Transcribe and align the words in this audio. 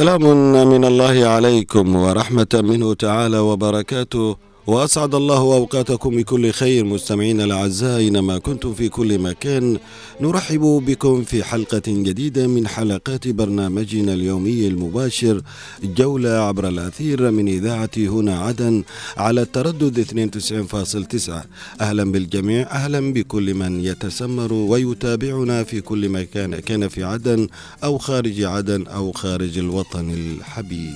سلام 0.00 0.24
من 0.72 0.84
الله 0.84 1.16
عليكم 1.34 1.96
ورحمة 1.96 2.52
منه 2.54 2.94
تعالى 2.94 3.38
وبركاته. 3.38 4.36
وأسعد 4.66 5.14
الله 5.14 5.36
أوقاتكم 5.38 6.16
بكل 6.16 6.50
خير 6.50 6.84
مستمعينا 6.84 7.44
الأعزاء 7.44 7.98
أينما 7.98 8.38
كنتم 8.38 8.74
في 8.74 8.88
كل 8.88 9.18
مكان. 9.18 9.78
نرحب 10.20 10.60
بكم 10.60 11.24
في 11.24 11.44
حلقة 11.44 11.82
جديدة 11.86 12.46
من 12.46 12.68
حلقات 12.68 13.28
برنامجنا 13.28 14.12
اليومي 14.14 14.66
المباشر 14.66 15.42
جولة 15.84 16.28
عبر 16.30 16.68
الأثير 16.68 17.30
من 17.30 17.48
إذاعة 17.48 17.90
هنا 17.98 18.38
عدن 18.38 18.84
على 19.16 19.42
التردد 19.42 19.98
92.9 20.00 21.32
أهلا 21.80 22.12
بالجميع 22.12 22.70
أهلا 22.70 23.12
بكل 23.12 23.54
من 23.54 23.84
يتسمر 23.84 24.52
ويتابعنا 24.52 25.64
في 25.64 25.80
كل 25.80 26.08
مكان 26.08 26.56
كان 26.60 26.88
في 26.88 27.04
عدن 27.04 27.48
أو 27.84 27.98
خارج 27.98 28.42
عدن 28.42 28.86
أو 28.86 29.12
خارج 29.12 29.58
الوطن 29.58 30.10
الحبيب. 30.10 30.94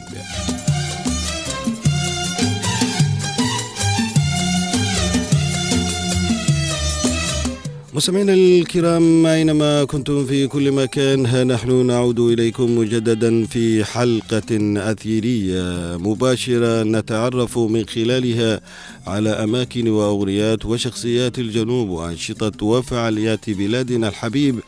مستمعينا 7.94 8.34
الكرام 8.34 9.26
أينما 9.26 9.84
كنتم 9.84 10.26
في 10.26 10.46
كل 10.46 10.72
مكان 10.72 11.26
ها 11.26 11.44
نحن 11.44 11.86
نعود 11.86 12.20
إليكم 12.20 12.78
مجددا 12.78 13.46
في 13.46 13.84
حلقة 13.84 14.50
أثيرية 14.90 15.62
مباشرة 15.96 16.82
نتعرف 16.82 17.58
من 17.58 17.84
خلالها 17.86 18.60
على 19.06 19.30
أماكن 19.30 19.88
وأغنيات 19.88 20.66
وشخصيات 20.66 21.38
الجنوب 21.38 21.88
وأنشطة 21.88 22.66
وفعاليات 22.66 23.50
بلادنا 23.50 24.08
الحبيب 24.08 24.60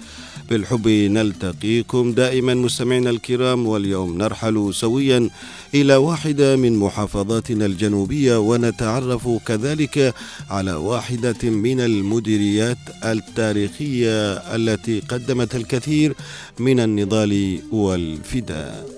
بالحب 0.51 0.89
نلتقيكم 0.89 2.13
دائما 2.13 2.55
مستمعينا 2.55 3.11
الكرام 3.11 3.67
واليوم 3.67 4.19
نرحل 4.19 4.71
سويا 4.75 5.31
إلى 5.75 5.97
واحدة 5.97 6.57
من 6.57 6.77
محافظاتنا 6.77 7.67
الجنوبية 7.67 8.37
ونتعرف 8.39 9.29
كذلك 9.47 10.15
على 10.51 10.73
واحدة 10.73 11.51
من 11.51 11.81
المديريات 11.81 12.79
التاريخية 13.05 14.33
التي 14.33 15.01
قدمت 15.01 15.55
الكثير 15.55 16.15
من 16.59 16.81
النضال 16.81 17.61
والفداء. 17.73 18.96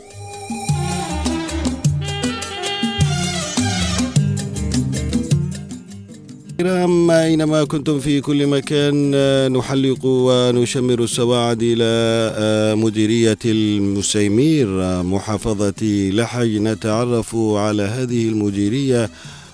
الكرام 6.61 7.11
أينما 7.11 7.65
كنتم 7.65 8.01
في 8.01 8.21
كل 8.21 8.47
مكان 8.47 9.13
نحلق 9.53 9.99
ونشمر 10.05 11.03
السواعد 11.03 11.59
إلى 11.63 12.75
مديرية 12.77 13.39
المسيمير 13.45 14.67
محافظة 15.03 16.11
لحج 16.13 16.57
نتعرف 16.57 17.37
على 17.37 17.83
هذه 17.83 18.29
المديرية 18.29 19.11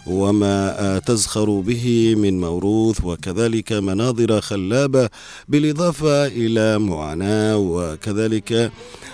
وما 0.06 1.02
تزخر 1.06 1.60
به 1.60 2.14
من 2.18 2.40
موروث 2.40 3.04
وكذلك 3.04 3.72
مناظر 3.72 4.40
خلابة 4.40 5.08
بالإضافة 5.48 6.26
إلى 6.26 6.78
معاناة 6.78 7.58
وكذلك 7.58 8.72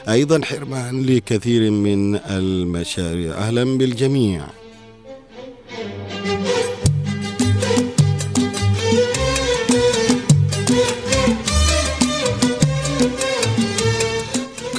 أيضا 0.08 0.40
حرمان 0.44 1.02
لكثير 1.02 1.70
من 1.70 2.16
المشاريع. 2.16 3.34
أهلا 3.34 3.78
بالجميع. 3.78 4.59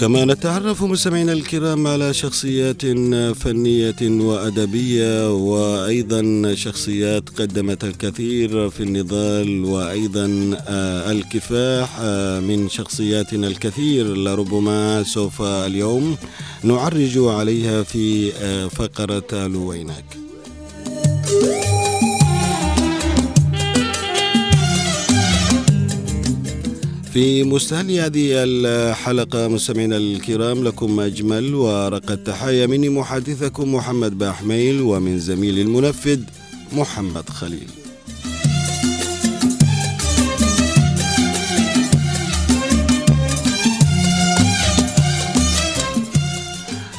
كما 0.01 0.25
نتعرف 0.25 0.83
مستمعينا 0.83 1.33
الكرام 1.33 1.87
على 1.87 2.13
شخصيات 2.13 2.81
فنية 3.35 4.01
وأدبية 4.01 5.33
وأيضا 5.33 6.53
شخصيات 6.55 7.29
قدمت 7.29 7.83
الكثير 7.83 8.69
في 8.69 8.83
النضال 8.83 9.65
وأيضا 9.65 10.25
الكفاح 11.11 11.99
من 12.41 12.69
شخصياتنا 12.69 13.47
الكثير 13.47 14.17
لربما 14.17 15.03
سوف 15.03 15.41
اليوم 15.41 16.17
نعرج 16.63 17.17
عليها 17.17 17.83
في 17.83 18.31
فقرة 18.69 19.47
لوينك 19.47 20.05
في 27.13 27.43
مستهل 27.43 27.91
هذه 27.91 28.29
الحلقة 28.31 29.47
مستمعينا 29.47 29.97
الكرام 29.97 30.63
لكم 30.63 30.99
أجمل 30.99 31.55
ورقة 31.55 32.15
تحايا 32.15 32.67
مني 32.67 32.89
محادثكم 32.89 33.75
محمد 33.75 34.17
باحميل 34.17 34.81
ومن 34.81 35.19
زميل 35.19 35.59
المنفذ 35.59 36.19
محمد 36.73 37.29
خليل. 37.29 37.80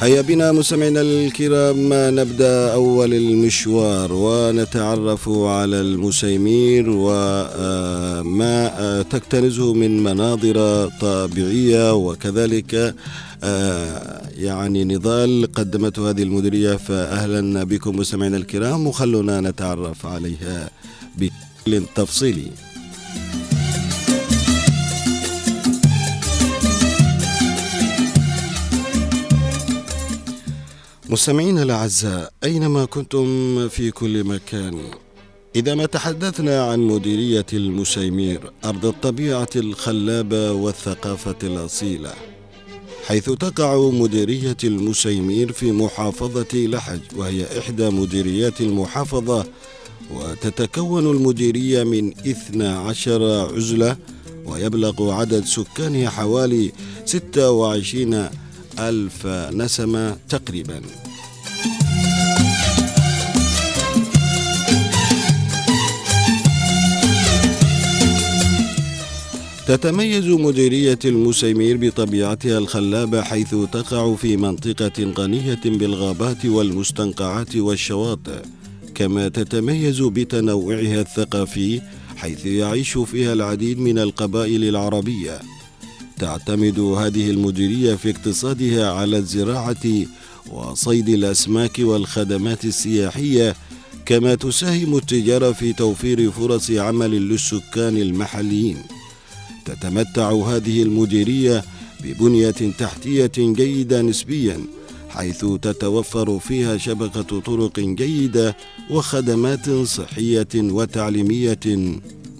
هيا 0.03 0.21
بنا 0.21 0.53
مستمعينا 0.53 1.01
الكرام 1.01 1.89
نبدأ 1.93 2.73
أول 2.73 3.15
المشوار 3.15 4.13
ونتعرف 4.13 5.29
على 5.29 5.81
المسيمير 5.81 6.91
وما 6.91 8.62
تكتنزه 9.11 9.75
من 9.75 10.03
مناظر 10.03 10.89
طبيعيه 11.01 11.95
وكذلك 11.95 12.95
يعني 14.39 14.85
نضال 14.85 15.53
قدمته 15.53 16.11
هذه 16.11 16.23
المديرية 16.23 16.77
فاهلا 16.77 17.65
بكم 17.65 17.97
مستمعينا 17.97 18.37
الكرام 18.37 18.87
وخلونا 18.87 19.41
نتعرف 19.41 20.07
عليها 20.07 20.71
بشكل 21.19 21.83
تفصيلي 21.95 22.47
مستمعينا 31.12 31.62
الأعزاء 31.62 32.33
أينما 32.45 32.84
كنتم 32.84 33.69
في 33.69 33.91
كل 33.91 34.25
مكان 34.25 34.78
إذا 35.56 35.75
ما 35.75 35.87
تحدثنا 35.87 36.71
عن 36.71 36.81
مديرية 36.81 37.47
المسيمير 37.53 38.53
أرض 38.65 38.87
الطبيعة 38.87 39.49
الخلابة 39.56 40.53
والثقافة 40.53 41.37
الأصيلة 41.43 42.12
حيث 43.06 43.31
تقع 43.31 43.91
مديرية 43.91 44.56
المسيمير 44.65 45.53
في 45.53 45.73
محافظة 45.73 46.47
لحج 46.55 47.00
وهي 47.17 47.59
إحدى 47.59 47.91
مديريات 47.91 48.61
المحافظة 48.61 49.44
وتتكون 50.11 51.11
المديرية 51.11 51.84
من 51.84 52.12
12 52.19 53.55
عزلة 53.55 53.97
ويبلغ 54.47 55.12
عدد 55.12 55.44
سكانها 55.44 56.11
حوالي 56.11 56.73
26 57.05 58.29
ألف 58.79 59.27
نسمة 59.53 60.17
تقريبا. 60.29 60.82
تتميز 69.73 70.27
مديرية 70.29 70.99
المسيمير 71.05 71.77
بطبيعتها 71.77 72.59
الخلابة 72.59 73.23
حيث 73.23 73.55
تقع 73.73 74.15
في 74.15 74.37
منطقة 74.37 75.13
غنية 75.19 75.61
بالغابات 75.65 76.47
والمستنقعات 76.47 77.57
والشواطئ 77.57 78.43
كما 78.95 79.29
تتميز 79.29 80.03
بتنوعها 80.03 81.01
الثقافي 81.01 81.81
حيث 82.17 82.47
يعيش 82.47 82.99
فيها 82.99 83.33
العديد 83.33 83.79
من 83.79 83.99
القبائل 83.99 84.65
العربية. 84.65 85.41
تعتمد 86.19 86.79
هذه 86.79 87.31
المديرية 87.31 87.95
في 87.95 88.11
اقتصادها 88.11 88.93
على 88.93 89.19
الزراعة 89.19 90.05
وصيد 90.51 91.09
الأسماك 91.09 91.79
والخدمات 91.79 92.65
السياحية 92.65 93.55
كما 94.07 94.35
تساهم 94.35 94.97
التجارة 94.97 95.53
في 95.53 95.73
توفير 95.73 96.31
فرص 96.31 96.71
عمل 96.71 97.29
للسكان 97.29 97.97
المحليين. 97.97 99.01
تتمتع 99.64 100.32
هذه 100.32 100.82
المديرية 100.82 101.64
ببنية 102.05 102.50
تحتية 102.79 103.32
جيدة 103.38 104.03
نسبيا 104.03 104.61
حيث 105.09 105.44
تتوفر 105.62 106.38
فيها 106.38 106.76
شبكة 106.76 107.41
طرق 107.41 107.81
جيدة 107.81 108.56
وخدمات 108.91 109.70
صحية 109.70 110.49
وتعليمية 110.55 111.61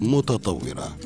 متطورة. 0.00 0.96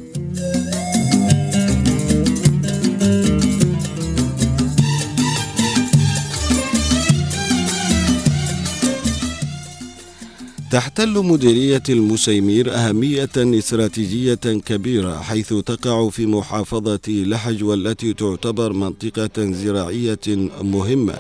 تحتل 10.71 11.13
مديرية 11.23 11.83
المسيمير 11.89 12.75
أهمية 12.75 13.31
استراتيجية 13.37 14.35
كبيرة 14.35 15.17
حيث 15.21 15.55
تقع 15.55 16.09
في 16.09 16.27
محافظة 16.27 17.01
لحج 17.09 17.65
والتي 17.65 18.13
تعتبر 18.15 18.73
منطقة 18.73 19.53
زراعية 19.53 20.19
مهمة. 20.63 21.19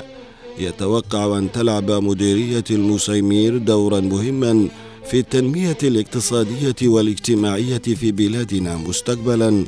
يتوقع 0.58 1.38
أن 1.38 1.52
تلعب 1.52 1.90
مديرية 1.90 2.64
المسيمير 2.70 3.58
دورا 3.58 4.00
مهما 4.00 4.68
في 5.10 5.18
التنمية 5.18 5.78
الاقتصادية 5.82 6.76
والاجتماعية 6.82 7.78
في 7.78 8.12
بلادنا 8.12 8.76
مستقبلا 8.76 9.64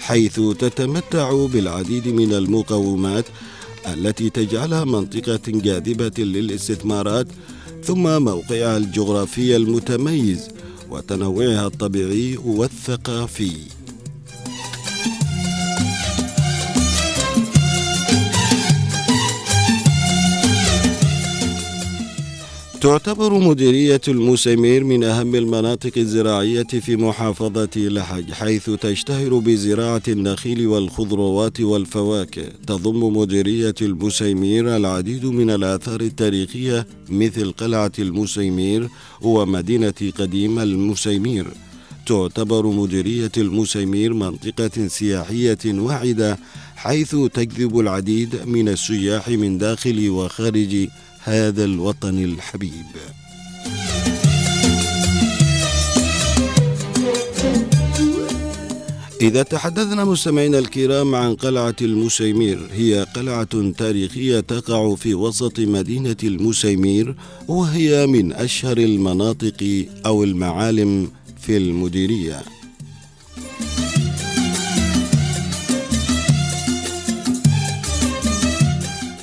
حيث 0.00 0.40
تتمتع 0.58 1.46
بالعديد 1.46 2.08
من 2.08 2.32
المقومات 2.32 3.24
التي 3.86 4.30
تجعلها 4.30 4.84
منطقة 4.84 5.40
جاذبة 5.46 6.24
للاستثمارات 6.24 7.26
ثم 7.84 8.22
موقعها 8.22 8.76
الجغرافي 8.76 9.56
المتميز 9.56 10.48
وتنوعها 10.90 11.66
الطبيعي 11.66 12.36
والثقافي. 12.44 13.52
تعتبر 22.82 23.38
مديرية 23.38 24.00
المسمير 24.08 24.84
من 24.84 25.04
أهم 25.04 25.34
المناطق 25.34 25.92
الزراعية 25.96 26.62
في 26.62 26.96
محافظة 26.96 27.70
لحج 27.76 28.32
حيث 28.32 28.70
تشتهر 28.70 29.38
بزراعة 29.38 30.02
النخيل 30.08 30.66
والخضروات 30.66 31.60
والفواكه. 31.60 32.44
تضم 32.66 33.16
مديرية 33.16 33.74
المسيمير 33.82 34.76
العديد 34.76 35.26
من 35.26 35.50
الآثار 35.50 36.00
التاريخية 36.00 36.86
مثل 37.08 37.52
قلعة 37.52 37.92
المسيمير 37.98 38.88
ومدينة 39.20 40.12
قديم 40.18 40.58
المسيمير 40.58 41.46
تعتبر 42.06 42.66
مديرية 42.66 43.32
المسيمير 43.36 44.14
منطقة 44.14 44.86
سياحية 44.88 45.58
واعدة 45.66 46.38
حيث 46.76 47.16
تجذب 47.34 47.78
العديد 47.80 48.36
من 48.46 48.68
السياح 48.68 49.28
من 49.28 49.58
داخل 49.58 50.10
وخارج 50.10 50.88
هذا 51.24 51.64
الوطن 51.64 52.24
الحبيب. 52.24 52.86
إذا 59.20 59.42
تحدثنا 59.42 60.04
مستمعينا 60.04 60.58
الكرام 60.58 61.14
عن 61.14 61.34
قلعة 61.34 61.76
المسيمير 61.82 62.68
هي 62.72 63.06
قلعة 63.16 63.72
تاريخية 63.78 64.40
تقع 64.40 64.94
في 64.94 65.14
وسط 65.14 65.60
مدينة 65.60 66.16
المسيمير 66.24 67.14
وهي 67.48 68.06
من 68.06 68.32
أشهر 68.32 68.78
المناطق 68.78 69.86
أو 70.06 70.24
المعالم 70.24 71.10
في 71.40 71.56
المديرية. 71.56 72.42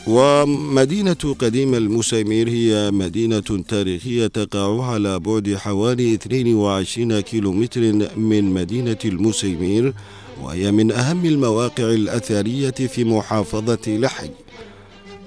ومدينة 0.09 1.35
قديم 1.39 1.75
المسامير 1.75 2.49
هي 2.49 2.91
مدينة 2.91 3.63
تاريخية 3.67 4.27
تقع 4.27 4.85
على 4.85 5.19
بعد 5.19 5.55
حوالي 5.55 6.13
22 6.13 7.19
كيلومتر 7.19 7.81
من 8.17 8.43
مدينة 8.43 8.97
المسيمير 9.05 9.93
وهي 10.41 10.71
من 10.71 10.91
أهم 10.91 11.25
المواقع 11.25 11.83
الأثرية 11.83 12.69
في 12.71 13.03
محافظة 13.03 13.79
لحج 13.87 14.29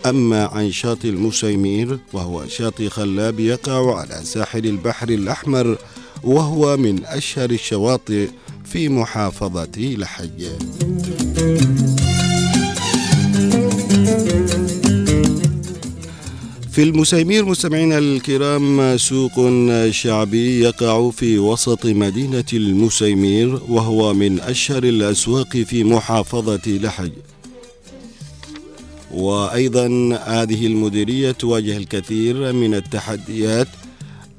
أما 0.07 0.45
عن 0.47 0.71
شاطئ 0.71 1.09
المسيمير 1.09 1.99
وهو 2.13 2.47
شاطئ 2.47 2.89
خلاب 2.89 3.41
يقع 3.41 3.99
على 3.99 4.21
ساحل 4.25 4.67
البحر 4.67 5.09
الأحمر 5.09 5.79
وهو 6.25 6.77
من 6.77 7.05
أشهر 7.05 7.51
الشواطئ 7.51 8.29
في 8.65 8.89
محافظة 8.89 9.71
لحج 9.79 10.43
في 16.73 16.83
المسيمير 16.83 17.45
مستمعينا 17.45 17.99
الكرام 17.99 18.97
سوق 18.97 19.33
شعبي 19.91 20.61
يقع 20.61 21.11
في 21.11 21.39
وسط 21.39 21.87
مدينة 21.87 22.45
المسيمير 22.53 23.61
وهو 23.69 24.15
من 24.15 24.41
أشهر 24.41 24.85
الأسواق 24.85 25.57
في 25.57 25.85
محافظة 25.85 26.61
لحج 26.67 27.13
وأيضا 29.11 29.87
هذه 30.25 30.67
المديرية 30.67 31.31
تواجه 31.33 31.77
الكثير 31.77 32.53
من 32.53 32.75
التحديات. 32.75 33.69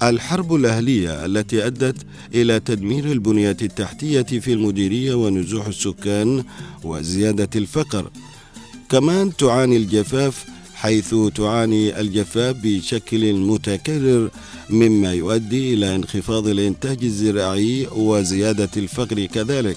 الحرب 0.02 0.54
الأهلية 0.54 1.24
التي 1.24 1.66
أدت 1.66 1.96
إلى 2.34 2.60
تدمير 2.60 3.04
البنية 3.04 3.56
التحتية 3.62 4.22
في 4.22 4.52
المديرية 4.52 5.14
ونزوح 5.14 5.66
السكان 5.66 6.44
وزيادة 6.84 7.50
الفقر. 7.56 8.10
كمان 8.90 9.36
تعاني 9.36 9.76
الجفاف 9.76 10.53
حيث 10.84 11.14
تعاني 11.34 12.00
الجفاف 12.00 12.56
بشكل 12.62 13.32
متكرر 13.32 14.30
مما 14.70 15.12
يؤدي 15.12 15.74
إلى 15.74 15.94
انخفاض 15.94 16.46
الإنتاج 16.46 16.98
الزراعي 17.04 17.86
وزيادة 17.96 18.68
الفقر 18.76 19.26
كذلك. 19.26 19.76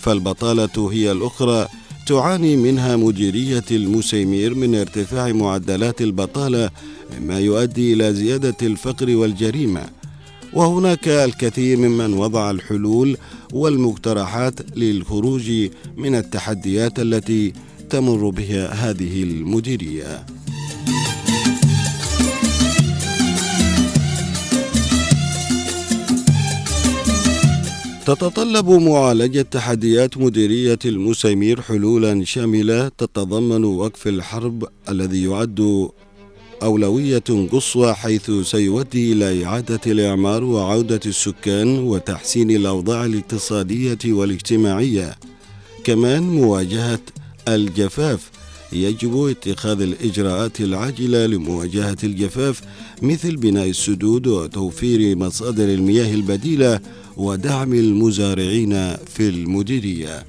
فالبطالة 0.00 0.90
هي 0.92 1.12
الأخرى 1.12 1.68
تعاني 2.06 2.56
منها 2.56 2.96
مديرية 2.96 3.64
المسيمير 3.70 4.54
من 4.54 4.74
ارتفاع 4.74 5.32
معدلات 5.32 6.02
البطالة 6.02 6.70
مما 7.12 7.38
يؤدي 7.38 7.92
إلى 7.92 8.14
زيادة 8.14 8.56
الفقر 8.62 9.16
والجريمة. 9.16 9.82
وهناك 10.52 11.08
الكثير 11.08 11.76
ممن 11.76 12.14
وضع 12.14 12.50
الحلول 12.50 13.16
والمقترحات 13.52 14.76
للخروج 14.76 15.50
من 15.96 16.14
التحديات 16.14 16.98
التي 17.00 17.52
تمر 17.90 18.30
بها 18.30 18.90
هذه 18.90 19.22
المديرية. 19.22 20.26
تتطلب 28.06 28.70
معالجة 28.70 29.42
تحديات 29.42 30.18
مديرية 30.18 30.78
المسيمير 30.84 31.60
حلولا 31.60 32.24
شاملة 32.24 32.88
تتضمن 32.88 33.64
وقف 33.64 34.06
الحرب 34.06 34.64
الذي 34.88 35.24
يعد 35.24 35.88
أولوية 36.62 37.48
قصوى 37.52 37.94
حيث 37.94 38.30
سيؤدي 38.30 39.12
إلى 39.12 39.44
إعادة 39.44 39.80
الإعمار 39.86 40.44
وعودة 40.44 41.00
السكان 41.06 41.78
وتحسين 41.78 42.50
الأوضاع 42.50 43.04
الاقتصادية 43.04 43.98
والاجتماعية. 44.06 45.14
كمان 45.84 46.22
مواجهة 46.22 47.00
الجفاف 47.48 48.30
يجب 48.72 49.26
اتخاذ 49.26 49.80
الإجراءات 49.80 50.60
العاجلة 50.60 51.26
لمواجهة 51.26 51.96
الجفاف 52.04 52.60
مثل 53.02 53.36
بناء 53.36 53.70
السدود 53.70 54.26
وتوفير 54.26 55.16
مصادر 55.16 55.64
المياه 55.64 56.14
البديلة 56.14 56.80
ودعم 57.16 57.74
المزارعين 57.74 58.96
في 58.96 59.28
المديرية. 59.28 60.24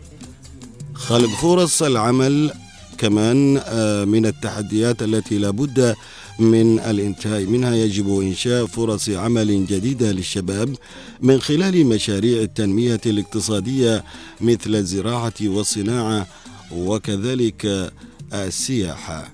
خلق 0.94 1.30
فرص 1.30 1.84
العمل 1.84 2.52
كمان 2.98 3.62
آه، 3.66 4.06
من 4.06 4.26
التحديات 4.26 5.04
التي 5.04 5.38
لابد 5.38 5.96
من 6.40 6.80
الانتهاء 6.80 7.46
منها 7.46 7.76
يجب 7.76 8.20
إنشاء 8.20 8.66
فرص 8.66 9.10
عمل 9.10 9.66
جديدة 9.66 10.12
للشباب 10.12 10.76
من 11.22 11.42
خلال 11.42 11.86
مشاريع 11.86 12.42
التنمية 12.42 13.02
الاقتصادية 13.06 14.04
مثل 14.42 14.76
الزراعة 14.76 15.34
والصناعة 15.42 16.28
وكذلك 16.76 17.92
السياحة 18.34 19.32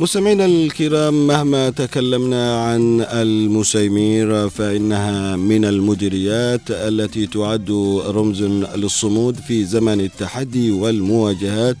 مستمعينا 0.00 0.44
الكرام 0.46 1.26
مهما 1.26 1.70
تكلمنا 1.70 2.64
عن 2.64 3.00
المسيمير 3.00 4.48
فإنها 4.48 5.36
من 5.36 5.64
المديريات 5.64 6.60
التي 6.70 7.26
تعد 7.26 7.70
رمز 8.06 8.42
للصمود 8.42 9.36
في 9.36 9.64
زمن 9.64 10.00
التحدي 10.00 10.70
والمواجهات 10.70 11.76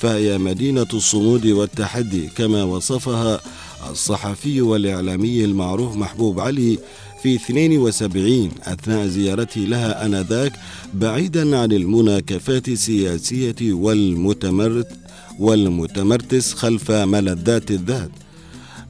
فهي 0.00 0.38
مدينة 0.38 0.86
الصمود 0.94 1.46
والتحدي. 1.46 2.28
كما 2.36 2.62
وصفها 2.64 3.40
الصحفي 3.90 4.60
والإعلامي 4.60 5.44
المعروف 5.44 5.96
محبوب 5.96 6.40
علي 6.40 6.78
في 7.22 7.34
72 7.34 8.50
أثناء 8.64 9.06
زيارتي 9.06 9.66
لها 9.66 10.06
آنذاك 10.06 10.52
بعيدا 10.94 11.58
عن 11.58 11.72
المناكفات 11.72 12.68
السياسية 12.68 13.54
والمتمرد 13.60 14.86
والمتمرتس 15.38 16.52
خلف 16.54 16.90
ملذات 16.90 17.70
الذات 17.70 18.10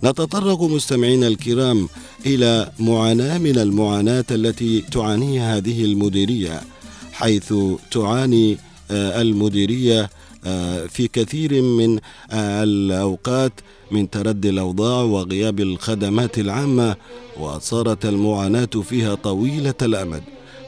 نتطرق 0.04 0.62
مستمعينا 0.62 1.26
الكرام 1.28 1.88
إلى 2.26 2.72
معاناة 2.78 3.38
من 3.38 3.58
المعاناة 3.58 4.24
التي 4.30 4.80
تعانيها 4.80 5.56
هذه 5.56 5.84
المديرية 5.84 6.60
حيث 7.12 7.54
تعاني 7.90 8.58
آه، 8.90 9.22
المديرية 9.22 10.10
في 10.88 11.08
كثير 11.12 11.62
من 11.62 11.98
آه، 12.30 12.62
الأوقات 12.62 13.52
من 13.90 14.10
تردي 14.10 14.48
الأوضاع 14.50 15.02
وغياب 15.02 15.60
الخدمات 15.60 16.38
العامة 16.38 16.96
وصارت 17.40 18.06
المعاناة 18.06 18.66
فيها 18.66 19.14
طويلة 19.14 19.74
الأمد. 19.82 20.22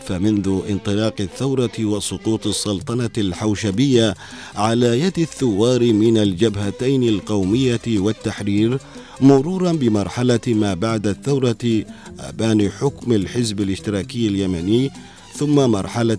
فمنذ 0.07 0.61
انطلاق 0.71 1.15
الثورة 1.21 1.71
وسقوط 1.81 2.47
السلطنة 2.47 3.11
الحوشبية 3.19 4.15
على 4.55 5.01
يد 5.01 5.19
الثوار 5.19 5.93
من 5.93 6.19
الجبهتين 6.19 7.03
القومية 7.03 7.81
والتحرير 7.87 8.79
مرورا 9.21 9.73
بمرحلة 9.73 10.41
ما 10.47 10.75
بعد 10.75 11.07
الثورة 11.07 11.85
أبان 12.21 12.71
حكم 12.71 13.13
الحزب 13.13 13.61
الاشتراكي 13.61 14.29
اليمني 14.29 14.91
ثم 15.37 15.55
مرحلة 15.55 16.19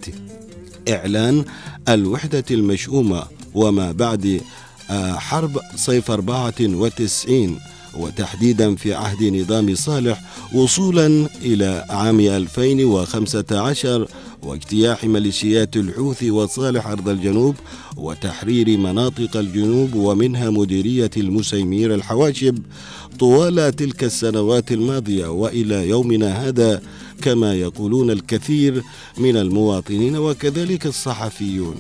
إعلان 0.90 1.46
الوحدة 1.90 2.46
المشؤومة. 2.52 3.24
وما 3.56 3.92
بعد 3.92 4.42
آه، 4.90 5.14
حرب 5.14 5.60
صيف 5.76 6.12
94 6.12 7.60
وتحديدا 7.98 8.76
في 8.76 8.94
عهد 8.94 9.24
نظام 9.24 9.76
صالح 9.76 10.22
وصولا 10.54 11.28
إلى 11.42 11.86
عام 11.90 12.20
2015 12.20 14.08
واجتياح 14.44 15.04
ميليشيات 15.04 15.76
الحوثي 15.78 16.32
وصالح 16.32 16.88
أرض 16.88 17.10
الجنوب 17.10 17.56
وتحرير 17.98 18.78
مناطق 18.78 19.38
الجنوب 19.38 19.96
ومنها 19.96 20.50
مديرية 20.50 21.12
المسيمير 21.18 21.94
الحواشب 21.96 22.60
طوال 23.20 23.76
تلك 23.76 24.04
السنوات 24.04 24.72
الماضية 24.72 25.28
وإلى 25.28 25.90
يومنا 25.90 26.48
هذا 26.48 26.82
كما 27.22 27.54
يقولون 27.56 28.12
الكثير 28.12 28.84
من 29.18 29.38
المواطنين 29.38 30.18
وكذلك 30.18 30.86
الصحفيون. 30.86 31.76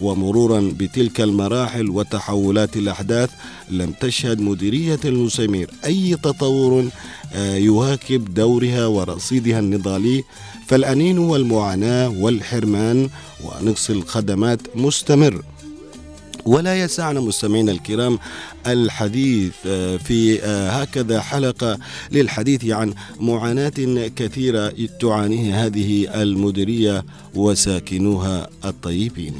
ومرورا 0.00 0.72
بتلك 0.78 1.20
المراحل 1.20 1.90
وتحولات 1.90 2.76
الأحداث 2.76 3.30
لم 3.70 3.92
تشهد 4.00 4.40
مديرية 4.40 5.00
المسامير 5.04 5.70
أي 5.84 6.16
تطور 6.16 6.88
آه، 7.34 7.56
يواكب 7.56 8.34
دورها 8.34 8.86
ورصيدها 8.86 9.58
النضالي. 9.58 10.24
فالأنين 10.66 11.18
والمعاناة 11.18 12.08
والحرمان 12.08 13.08
ونقص 13.44 13.90
الخدمات 13.90 14.60
مستمر. 14.76 15.42
ولا 16.46 16.80
يسعنا 16.84 17.20
مستمعينا 17.20 17.72
الكرام 17.72 18.18
الحديث 18.66 19.52
آه، 19.66 19.96
في 19.96 20.42
آه، 20.42 20.70
هكذا 20.70 21.20
حلقة 21.20 21.78
للحديث 22.12 22.64
عن 22.64 22.94
معاناة 23.20 24.08
كثيرة 24.16 24.74
تعانيها 25.00 25.66
هذه 25.66 26.22
المديرية 26.22 27.04
وساكنوها 27.34 28.48
الطيبين. 28.64 29.34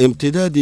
امتداد 0.00 0.54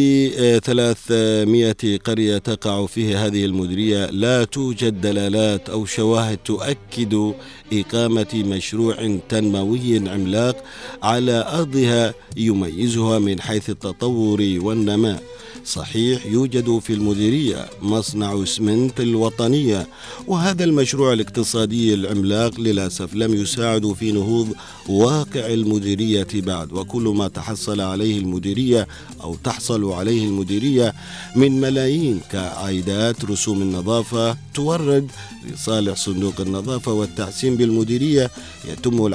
300 0.65 1.71
آه، 1.71 1.97
قرية 2.05 2.39
تقع 2.39 2.87
فيها 2.87 3.27
هذه 3.27 3.45
المديرية 3.45 4.07
لا 4.07 4.45
توجد 4.45 5.01
دلالات 5.01 5.69
أو 5.69 5.87
شواهد 5.87 6.37
تؤكد 6.37 7.33
إقامة 7.73 8.45
مشروع 8.47 9.19
تنموي 9.29 10.09
عملاق 10.09 10.65
على 11.03 11.45
أرضها 11.55 12.15
يميزها 12.37 13.19
من 13.19 13.41
حيث 13.41 13.71
التطور 13.71 14.59
والنماء 14.59 15.23
صحيح 15.65 16.27
يوجد 16.27 16.79
في 16.79 16.93
المديرية 16.93 17.67
مصنع 17.83 18.43
اسمنت 18.43 19.01
الوطنية 19.01 19.87
وهذا 20.27 20.65
المشروع 20.65 21.13
الاقتصادي 21.13 21.95
العملاق 21.95 22.61
للأسف 22.61 23.15
لم 23.15 23.35
يساعد 23.35 23.93
في 23.93 24.13
نهوض 24.13 24.55
واقع 24.89 25.47
المديرية 25.47 26.27
بعد. 26.35 26.73
وكل 26.73 27.03
ما 27.03 27.29
تحصل 27.29 27.81
عليه 27.81 28.19
المديرية 28.19 28.89
أو 29.23 29.35
تحصل 29.45 29.93
عليه 29.93 30.25
المديرية 30.27 30.95
من 31.37 31.61
ملايين 31.61 32.21
كعائدات 32.33 33.25
رسوم 33.25 33.63
النظافة 33.63 34.37
تورد 34.55 35.11
لصالح 35.53 35.97
صندوق 35.97 36.41
النظافة 36.41 36.93
والتحسين 36.93 37.57
بالمديرية 37.57 38.31
يتم 38.69 39.07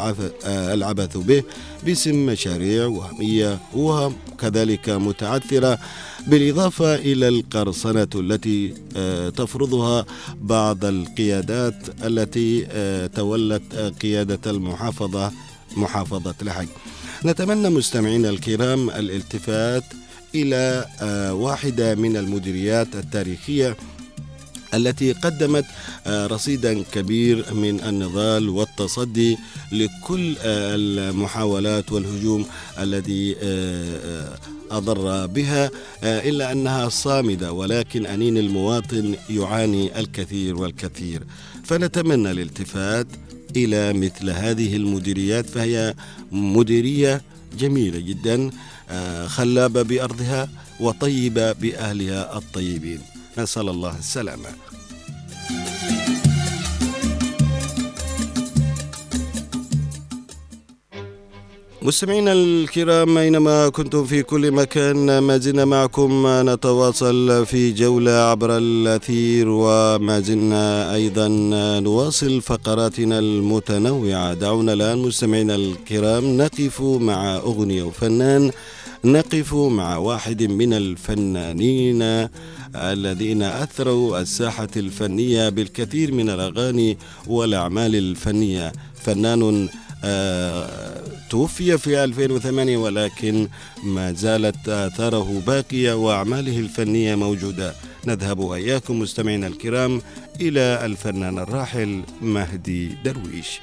العبث 0.45 1.17
به 1.17 1.43
باسم 1.85 2.25
مشاريع 2.25 2.85
وهمية 2.85 3.59
وكذلك 3.75 4.89
متعثرة 4.89 5.79
بالإضافة 6.27 6.95
إلى 6.95 7.27
القرصنة 7.27 8.07
التي 8.15 8.73
آه، 8.97 9.29
تفرضها 9.29 10.05
بعض 10.41 10.85
القيادات 10.85 11.75
التي 12.05 12.67
آه، 12.71 13.07
تولت 13.07 13.75
قيادة 14.01 14.51
المحافظة 14.51 15.31
محافظة 15.77 16.35
لحج 16.41 16.67
نتمنى 17.25 17.69
مستمعينا 17.69 18.29
الكرام 18.29 18.89
الالتفات 18.89 19.83
إلى 20.35 20.85
آه، 21.01 21.33
واحدة 21.33 21.95
من 21.95 22.17
المديريات 22.17 22.95
التاريخية 22.95 23.77
التي 24.73 25.11
قدمت 25.11 25.65
رصيدا 26.07 26.83
كبير 26.83 27.53
من 27.53 27.81
النضال 27.83 28.49
والتصدي 28.49 29.37
لكل 29.71 30.35
المحاولات 30.43 31.91
والهجوم 31.91 32.45
الذي 32.79 33.35
أضر 34.71 35.25
بها 35.25 35.71
آه، 36.03 36.29
إلا 36.29 36.51
أنها 36.51 36.89
صامدة 36.89 37.51
ولكن 37.51 38.05
أنين 38.05 38.37
المواطن 38.37 39.15
يعاني 39.29 39.99
الكثير 39.99 40.55
والكثير. 40.55 41.23
فنتمنى 41.63 42.31
الالتفات 42.31 43.07
إلى 43.65 43.93
مثل 43.93 44.29
هذه 44.29 44.75
المديريات 44.75 45.45
فهي 45.45 45.93
مديرية 46.31 47.21
جميلة 47.59 47.99
جدا 47.99 48.51
آه، 48.89 49.27
خلابة 49.27 49.81
بأرضها 49.81 50.49
وطيبة 50.79 51.51
بأهلها 51.51 52.37
الطيبين. 52.37 52.99
نسأل 53.37 53.69
الله 53.69 53.97
السلامة. 53.99 54.49
مستمعينا 61.87 62.33
الكرام 62.33 63.17
أينما 63.17 63.69
كنتم 63.69 64.05
في 64.05 64.23
كل 64.23 64.51
مكان 64.51 65.17
ما 65.17 65.37
زلنا 65.37 65.65
معكم 65.65 66.23
نتواصل 66.27 67.45
في 67.45 67.71
جولة 67.71 68.11
عبر 68.11 68.57
الأثير 68.57 69.49
وما 69.49 70.19
زلنا 70.19 70.93
أيضا 70.93 71.27
نواصل 71.79 72.41
فقراتنا 72.41 73.19
المتنوعة. 73.19 74.33
دعونا 74.33 74.73
الآن 74.73 74.97
مستمعينا 74.97 75.55
الكرام 75.55 76.37
نقف 76.37 76.81
مع 76.81 77.35
أغنية 77.35 77.83
وفنان 77.83 78.51
نقف 79.03 79.53
مع 79.53 79.97
واحد 79.97 80.43
من 80.43 80.73
الفنانين 80.73 82.01
الذين 82.75 83.43
أثروا 83.43 84.19
الساحة 84.21 84.73
الفنية 84.77 85.49
بالكثير 85.49 86.11
من 86.11 86.29
الأغاني 86.29 86.97
والأعمال 87.27 87.95
الفنية. 87.95 88.73
فنان 89.03 89.69
توفي 91.29 91.77
في 91.77 92.03
2008 92.03 92.77
ولكن 92.77 93.47
ما 93.83 94.11
زالت 94.11 94.69
آثاره 94.69 95.41
باقية 95.47 95.93
وأعماله 95.93 96.59
الفنية 96.59 97.15
موجودة. 97.15 97.73
نذهب 98.07 98.39
وإياكم 98.39 98.99
مستمعينا 98.99 99.47
الكرام 99.47 100.01
إلى 100.41 100.85
الفنان 100.85 101.39
الراحل 101.39 102.03
مهدي 102.21 102.87
درويش. 103.05 103.61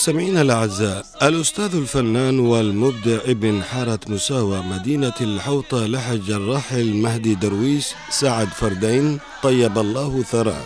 مستمعينا 0.00 0.42
الأعزاء 0.42 1.04
الأستاذ 1.22 1.74
الفنان 1.74 2.38
والمبدع 2.38 3.18
ابن 3.24 3.62
حارة 3.62 4.00
مساوى 4.08 4.62
مدينة 4.62 5.12
الحوطة 5.20 5.86
لحج 5.86 6.30
الراحل 6.30 6.94
مهدي 6.94 7.34
درويش 7.34 7.86
سعد 8.10 8.48
فردين 8.48 9.18
طيب 9.42 9.78
الله 9.78 10.22
ثراه. 10.22 10.64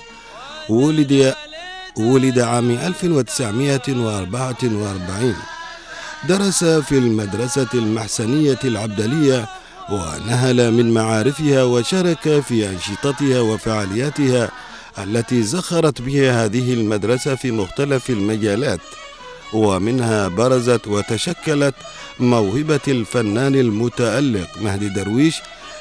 ولد 0.68 1.34
ولد 1.98 2.38
عام 2.38 2.70
1944 2.70 5.34
درس 6.28 6.64
في 6.64 6.98
المدرسة 6.98 7.68
المحسنية 7.74 8.58
العبدلية 8.64 9.48
ونهل 9.90 10.72
من 10.72 10.94
معارفها 10.94 11.62
وشارك 11.62 12.40
في 12.40 12.68
أنشطتها 12.68 13.40
وفعالياتها 13.40 14.50
التي 14.98 15.42
زخرت 15.42 16.02
بها 16.02 16.44
هذه 16.44 16.74
المدرسة 16.74 17.34
في 17.34 17.50
مختلف 17.50 18.10
المجالات. 18.10 18.80
ومنها 19.54 20.28
برزت 20.28 20.88
وتشكلت 20.88 21.74
موهبة 22.20 22.80
الفنان 22.88 23.54
المتألق 23.54 24.48
مهدي 24.62 24.88
درويش 24.88 25.36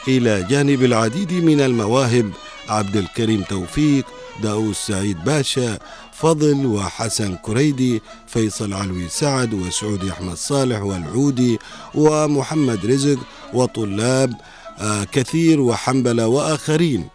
إلى 0.08 0.44
جانب 0.50 0.84
العديد 0.84 1.34
من 1.34 1.62
المواهب. 1.62 2.32
عبد 2.70 2.96
الكريم 2.98 3.42
توفيق 3.42 4.06
داوود 4.44 4.74
سعيد 4.74 5.24
باشا 5.24 5.80
فضل 6.13 6.65
وحسن 6.65 7.36
كريدي 7.36 8.01
فيصل 8.27 8.74
علوي 8.74 9.10
سعد 9.10 9.53
وسعودي 9.53 10.12
أحمد 10.12 10.38
صالح 10.38 10.82
والعودي 10.82 11.60
ومحمد 11.96 12.86
رزق 12.86 13.20
وطلاب 13.53 14.34
آه، 14.80 15.03
كثير 15.03 15.62
وحنبلة 15.62 16.27
وآخرين. 16.27 17.08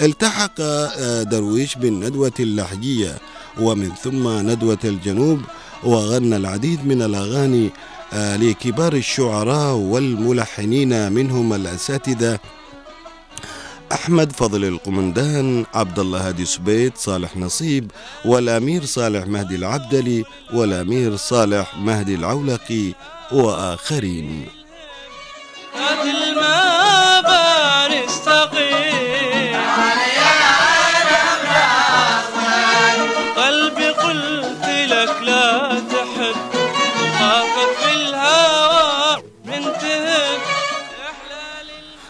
التحق 0.00 0.60
آه، 0.60 1.22
درويش 1.22 1.74
بالندوة 1.74 2.32
اللحجية 2.40 3.18
ومن 3.60 3.90
ثم 4.02 4.28
ندوة 4.50 4.78
الجنوب 4.84 5.40
وغنى 5.84 6.36
العديد 6.36 6.86
من 6.86 7.02
الأغاني 7.02 7.70
آه، 8.12 8.36
لكبار 8.36 8.92
الشعراء 8.92 9.74
والملحنين 9.74 11.12
منهم 11.12 11.52
الأساتذة 11.54 12.38
أحمد 13.92 14.32
فضل 14.32 14.64
القمندان 14.64 15.66
عبد 15.74 15.98
الله 15.98 16.28
هادي 16.28 16.44
سبيت 16.44 16.98
صالح 16.98 17.36
نصيب 17.36 17.90
والأمير 18.24 18.84
صالح 18.84 19.26
مهدي 19.26 19.54
العبدلي 19.54 20.24
والأمير 20.54 21.16
صالح 21.16 21.76
مهدي 21.78 22.14
العولقي 22.14 22.92
وآخرين. 23.32 24.46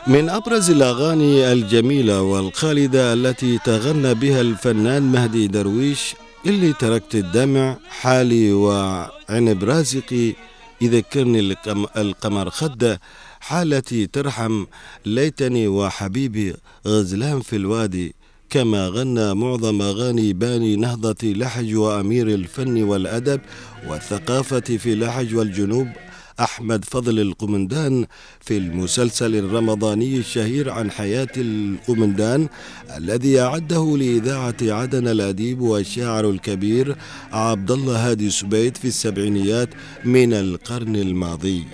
من 0.09 0.29
أبرز 0.29 0.71
الأغاني 0.71 1.53
الجميلة 1.53 2.23
والخالدة 2.23 3.12
التي 3.12 3.59
تغنى 3.59 4.14
بها 4.14 4.40
الفنان 4.40 5.03
مهدي 5.03 5.47
درويش 5.47 6.14
اللي 6.47 6.73
تركت 6.73 7.14
الدمع 7.14 7.77
حالي 7.88 8.53
وعنب 8.53 9.64
رازقي 9.64 10.33
يذكرني 10.81 11.57
القمر 11.97 12.51
خدة 12.51 13.01
حالتي 13.40 14.07
ترحم 14.07 14.64
ليتني 15.07 15.68
وحبيبي 15.68 16.55
غزلان 16.87 17.40
في 17.40 17.57
الوادي. 17.57 18.14
كما 18.51 18.88
غنى 18.88 19.35
معظم 19.35 19.83
أغاني 19.83 20.33
باني 20.33 20.77
نهضة 20.77 21.16
لحج 21.25 21.75
وأمير 21.75 22.29
الفن 22.29 22.83
والأدب 22.83 23.40
والثقافة 23.88 24.61
في 24.61 24.94
لحج 24.94 25.35
والجنوب 25.37 25.88
أحمد 26.40 26.85
فضل 26.85 27.20
القمندان 27.20 28.07
في 28.40 28.57
المسلسل 28.57 29.35
الرمضاني 29.37 30.16
الشهير 30.16 30.70
عن 30.70 30.90
حياة 30.90 31.29
القمندان 31.37 32.48
الذي 32.96 33.40
أعده 33.40 33.96
لإذاعة 33.98 34.57
عدن 34.62 35.09
الأديب 35.09 35.61
والشاعر 35.61 36.31
الكبير 36.31 36.96
عبد 37.33 37.70
الله 37.70 38.11
هادي 38.11 38.31
سبيت 38.31 38.77
في 38.77 38.85
السبعينيات 38.88 39.68
من 40.05 40.33
القرن 40.33 40.96
الماضي. 40.96 41.64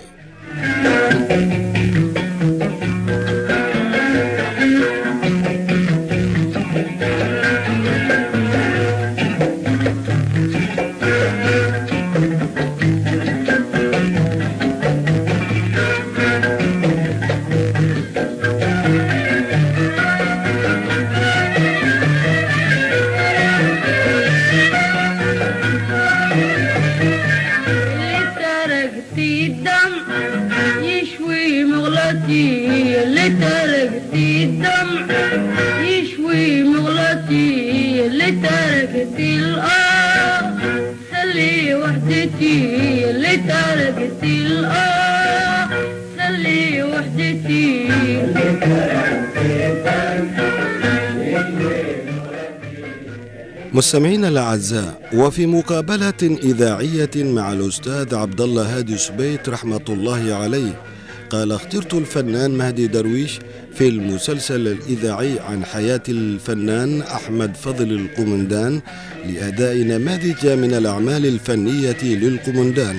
مستمعينا 53.75 54.27
الأعزاء 54.27 55.09
وفي 55.13 55.45
مقابلة 55.45 56.21
إذاعية 56.23 57.09
مع 57.15 57.53
الأستاذ 57.53 58.15
عبد 58.15 58.41
الله 58.41 58.77
هادي 58.77 58.97
سبيت 58.97 59.49
رحمة 59.49 59.81
الله 59.89 60.33
عليه 60.33 60.81
قال 61.29 61.51
اخترت 61.51 61.93
الفنان 61.93 62.51
مهدي 62.51 62.87
درويش 62.87 63.39
في 63.73 63.87
المسلسل 63.87 64.67
الإذاعي 64.67 65.39
عن 65.39 65.65
حياة 65.65 66.01
الفنان 66.09 67.01
أحمد 67.01 67.55
فضل 67.55 67.91
القمندان 67.91 68.81
لأداء 69.25 69.77
نماذج 69.77 70.47
من 70.47 70.73
الأعمال 70.73 71.25
الفنية 71.25 72.03
للقمندان 72.03 72.95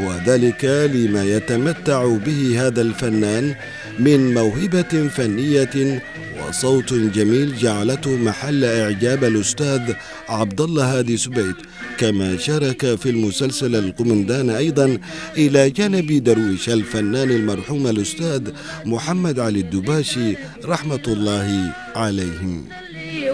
وذلك 0.00 0.64
لما 0.64 1.24
يتمتع 1.24 2.16
به 2.26 2.66
هذا 2.66 2.82
الفنان 2.82 3.54
من 3.98 4.34
موهبة 4.34 5.08
فنية 5.08 6.02
وصوت 6.48 6.94
جميل 6.94 7.56
جعلته 7.56 8.16
محل 8.16 8.64
إعجاب 8.64 9.24
الأستاذ 9.24 9.80
عبد 10.28 10.60
الله 10.60 10.98
هادي 10.98 11.16
سبيت 11.16 11.56
كما 11.98 12.36
شارك 12.36 12.94
في 12.94 13.10
المسلسل 13.10 13.76
القمندان 13.76 14.50
أيضا 14.50 14.98
إلى 15.36 15.70
جانب 15.70 16.24
درويش 16.24 16.68
الفنان 16.68 17.30
المرحوم 17.30 17.86
الأستاذ 17.86 18.50
محمد 18.84 19.38
علي 19.38 19.60
الدباشي 19.60 20.36
رحمة 20.64 21.02
الله 21.08 21.72
عليهم. 21.96 22.64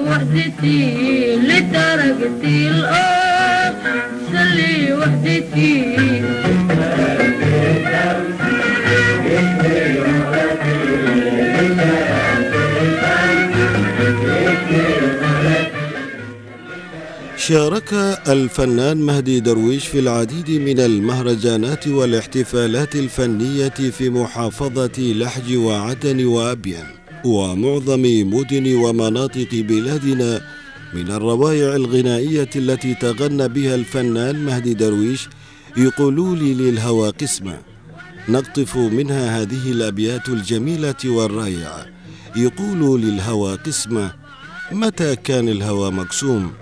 وحدتي 0.01 1.37
لدرجتي 1.37 2.69
الأرض 2.71 3.77
سلي 4.33 4.93
وحدتي. 4.93 5.99
شارك 17.49 17.95
الفنان 18.29 18.97
مهدي 18.97 19.41
درويش 19.41 19.87
في 19.87 19.99
العديد 19.99 20.51
من 20.51 20.81
المهرجانات 20.81 21.89
والاحتفالات 21.89 22.97
الفنية 22.97 23.69
في 23.69 24.11
محافظة 24.11 24.99
لحج 24.99 25.57
وعدن 25.57 26.25
وأبين 26.25 26.85
ومعظم 27.25 28.03
مدن 28.35 28.75
ومناطق 28.75 29.49
بلادنا 29.53 30.41
من 30.95 31.11
الروائع 31.11 31.77
الغنائية 31.77 32.51
التي 32.57 32.95
تغنى 32.95 33.49
بها 33.49 33.75
الفنان 33.75 34.45
مهدي 34.45 34.75
درويش 34.75 35.29
يقولوا 35.77 36.37
لي 36.37 36.55
للهوى 36.55 37.11
قسمة. 37.11 37.59
نقطف 38.29 38.77
منها 38.77 39.43
هذه 39.43 39.73
الأبيات 39.73 40.29
الجميلة 40.29 41.03
والرائعة. 41.05 41.87
يقول 42.37 43.01
للهوى 43.01 43.55
قسمة. 43.55 44.13
متى 44.73 45.17
كان 45.17 45.49
الهوى 45.49 45.91
مقسوم؟ 45.91 46.53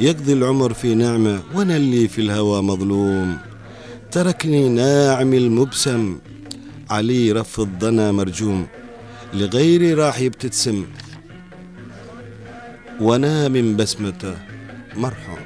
يقضي 0.00 0.32
العمر 0.32 0.72
في 0.72 0.94
نعمة 0.94 1.42
وأنا 1.54 1.76
اللي 1.76 2.08
في 2.08 2.20
الهوى 2.20 2.62
مظلوم. 2.62 3.38
تركني 4.10 4.68
ناعم 4.68 5.34
المبسم 5.34 6.18
علي 6.90 7.32
رف 7.32 7.60
الضنا 7.60 8.12
مرجوم. 8.12 8.66
لغيري 9.34 9.94
راح 9.94 10.20
يبتسم 10.20 10.84
وأنا 13.00 13.48
من 13.48 13.76
بسمته 13.76 14.36
مرحوم. 14.96 15.38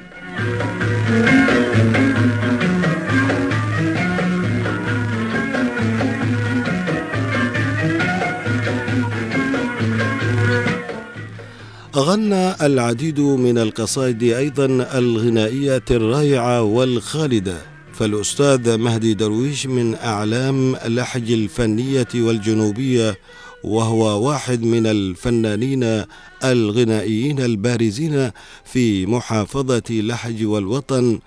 غنى 11.99 12.65
العديد 12.65 13.19
من 13.19 13.57
القصائد 13.57 14.23
أيضا 14.23 14.65
الغنائية 14.97 15.83
الرائعة 15.91 16.63
والخالدة. 16.63 17.57
فالأستاذ 17.93 18.77
مهدي 18.77 19.13
درويش 19.13 19.65
من 19.67 19.95
أعلام 19.95 20.75
لحج 20.85 21.31
الفنية 21.31 22.07
والجنوبية 22.15 23.17
وهو 23.63 24.27
واحد 24.27 24.63
من 24.63 24.87
الفنانين 24.87 26.03
الغنائيين 26.43 27.39
البارزين 27.39 28.31
في 28.65 29.05
محافظة 29.05 29.83
لحج 29.89 30.45
والوطن 30.45 31.19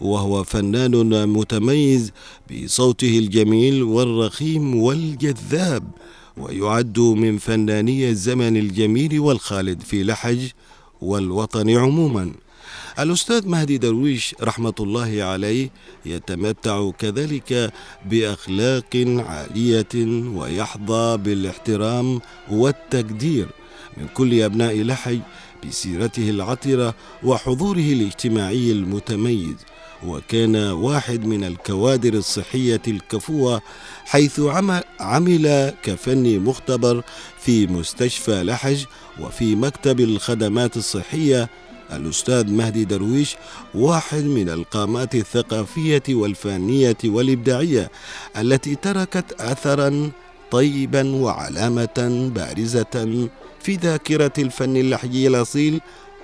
وهو 0.00 0.44
فنان 0.44 1.28
متميز 1.28 2.12
بصوته 2.50 3.18
الجميل 3.18 3.82
والرخيم 3.82 4.76
والجذاب. 4.76 5.82
ويعد 6.40 6.98
من 6.98 7.38
فناني 7.38 8.08
الزمن 8.08 8.56
الجميل 8.56 9.20
والخالد 9.20 9.80
في 9.82 10.04
لحج 10.04 10.48
والوطن 11.00 11.70
عموما. 11.70 12.32
الأستاذ 12.98 13.48
مهدي 13.48 13.78
درويش 13.78 14.34
رحمة 14.42 14.74
الله 14.80 15.22
عليه 15.22 15.70
يتمتع 16.06 16.90
كذلك 16.90 17.72
بأخلاق 18.10 18.96
عالية 19.06 19.94
ويحظى 20.36 21.16
بالاحترام 21.16 22.20
والتقدير 22.50 23.46
من 23.96 24.06
كل 24.14 24.42
أبناء 24.42 24.82
لحج 24.82 25.20
بسيرته 25.66 26.30
العطرة 26.30 26.94
وحضوره 27.22 27.88
الاجتماعي 27.96 28.72
المتميز. 28.72 29.56
وكان 30.06 30.56
واحد 30.56 31.24
من 31.24 31.44
الكوادر 31.44 32.14
الصحية 32.14 32.82
الكفوة 32.88 33.62
حيث 34.04 34.40
عمل 35.00 35.74
كفني 35.82 36.38
مختبر 36.38 37.02
في 37.40 37.66
مستشفى 37.66 38.42
لحج 38.42 38.84
وفي 39.20 39.54
مكتب 39.54 40.00
الخدمات 40.00 40.76
الصحية. 40.76 41.48
الأستاذ 41.92 42.50
مهدي 42.50 42.84
درويش 42.84 43.36
واحد 43.74 44.24
من 44.24 44.48
القامات 44.48 45.14
الثقافية 45.14 46.02
والفنية 46.08 46.96
والإبداعية 47.04 47.90
التي 48.38 48.74
تركت 48.74 49.40
أثرا 49.40 50.10
طيبا 50.50 51.14
وعلامة 51.14 52.30
بارزة 52.34 53.28
في 53.62 53.74
ذاكرة 53.76 54.32
الفن 54.38 54.76
اللحجي 54.76 55.26
الأصيل 55.28 55.80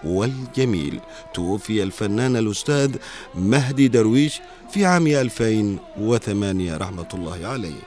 والجميل. 0.07 1.01
توفي 1.35 1.83
الفنان 1.83 2.37
الأستاذ 2.37 2.97
مهدي 3.35 3.89
درويش 3.89 4.41
في 4.71 4.85
عام 4.87 5.07
2008 5.07 6.77
رحمة 6.77 7.09
الله 7.15 7.47
عليه. 7.47 7.81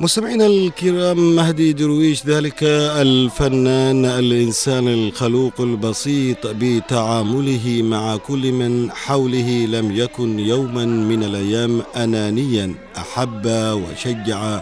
مستمعينا 0.00 0.46
الكرام 0.46 1.36
مهدي 1.36 1.72
درويش 1.72 2.26
ذلك 2.26 2.62
الفنان 2.62 4.04
الإنسان 4.04 4.88
الخلوق 4.88 5.60
البسيط 5.60 6.46
بتعامله 6.46 7.80
مع 7.82 8.16
كل 8.16 8.52
من 8.52 8.92
حوله 8.92 9.66
لم 9.66 9.96
يكن 9.96 10.38
يوما 10.38 10.84
من 10.84 11.22
الأيام 11.22 11.82
أنانيا. 11.96 12.74
أحب 12.98 13.46
وشجع 13.46 14.60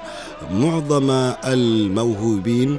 معظم 0.53 1.11
الموهوبين 1.45 2.79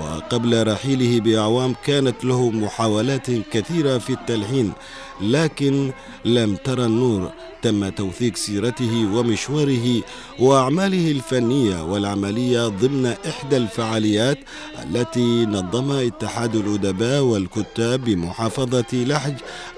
وقبل 0.00 0.66
رحيله 0.72 1.20
بأعوام 1.20 1.74
كانت 1.84 2.24
له 2.24 2.50
محاولات 2.50 3.30
كثيرة 3.30 3.98
في 3.98 4.12
التلحين 4.12 4.72
لكن 5.20 5.92
لم 6.24 6.56
ترى 6.56 6.84
النور. 6.84 7.30
تم 7.62 7.88
توثيق 7.88 8.36
سيرته 8.36 9.08
ومشواره 9.14 10.02
وأعماله 10.38 11.10
الفنية 11.10 11.84
والعملية 11.84 12.68
ضمن 12.68 13.06
إحدى 13.06 13.56
الفعاليات 13.56 14.38
التي 14.82 15.46
نظمها 15.46 16.06
اتحاد 16.06 16.54
الأدباء 16.56 17.22
والكتاب 17.22 18.04
بمحافظة 18.04 18.92
لحج 18.92 19.34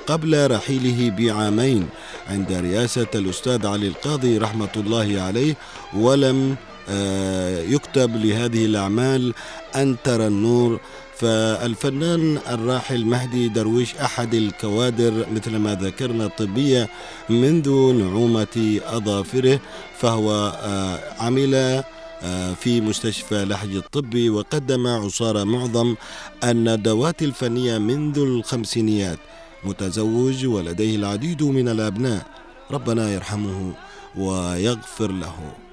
قبل 0.06 0.50
رحيله 0.50 1.10
بعامين. 1.10 1.88
عند 2.28 2.52
رئاسة 2.52 3.06
الأستاذ 3.14 3.66
علي 3.66 3.86
القاضي 3.88 4.38
رحمة 4.38 4.74
الله 4.76 5.20
عليه 5.20 5.54
ولم 5.94 6.56
يكتب 7.74 8.16
لهذه 8.16 8.64
الأعمال 8.64 9.34
أن 9.76 9.96
ترى 10.04 10.26
النور. 10.26 10.80
فالفنان 11.16 12.38
الراحل 12.50 13.04
مهدي 13.04 13.48
درويش 13.48 13.94
أحد 13.96 14.34
الكوادر 14.34 15.26
مثل 15.32 15.56
ما 15.56 15.74
ذكرنا 15.74 16.26
الطبية 16.26 16.88
منذ 17.28 17.70
نعومة 17.92 18.80
أظافره 18.84 19.60
فهو 19.98 20.58
آه، 20.62 20.98
عمل 21.18 21.54
آه، 22.22 22.54
في 22.54 22.80
مستشفى 22.80 23.44
لحج 23.44 23.76
الطبي 23.76 24.30
وقدم 24.30 24.86
عصارة 24.86 25.44
معظم 25.44 25.94
الندوات 26.44 27.22
الفنية 27.22 27.78
منذ 27.78 28.18
الخمسينيات. 28.18 29.18
متزوج 29.64 30.46
ولديه 30.46 30.96
العديد 30.96 31.42
من 31.42 31.68
الأبناء. 31.68 32.26
ربنا 32.70 33.12
يرحمه 33.12 33.72
ويغفر 34.16 35.12
له. 35.12 35.65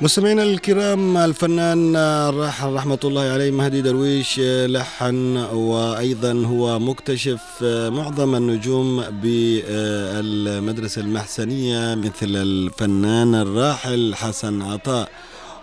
مستمعينا 0.00 0.42
الكرام 0.42 1.16
الفنان 1.16 1.96
الراحل 1.96 2.72
رحمة 2.72 2.98
الله 3.04 3.22
عليه 3.22 3.50
مهدي 3.50 3.82
درويش 3.82 4.40
لحن 4.44 5.36
وأيضا 5.36 6.32
هو 6.32 6.78
مكتشف 6.78 7.40
معظم 7.62 8.34
النجوم 8.34 9.04
بالمدرسة 9.22 11.00
المحسنية 11.02 11.94
مثل 11.94 12.36
الفنان 12.36 13.34
الراحل 13.34 14.14
حسن 14.14 14.62
عطاء. 14.62 15.08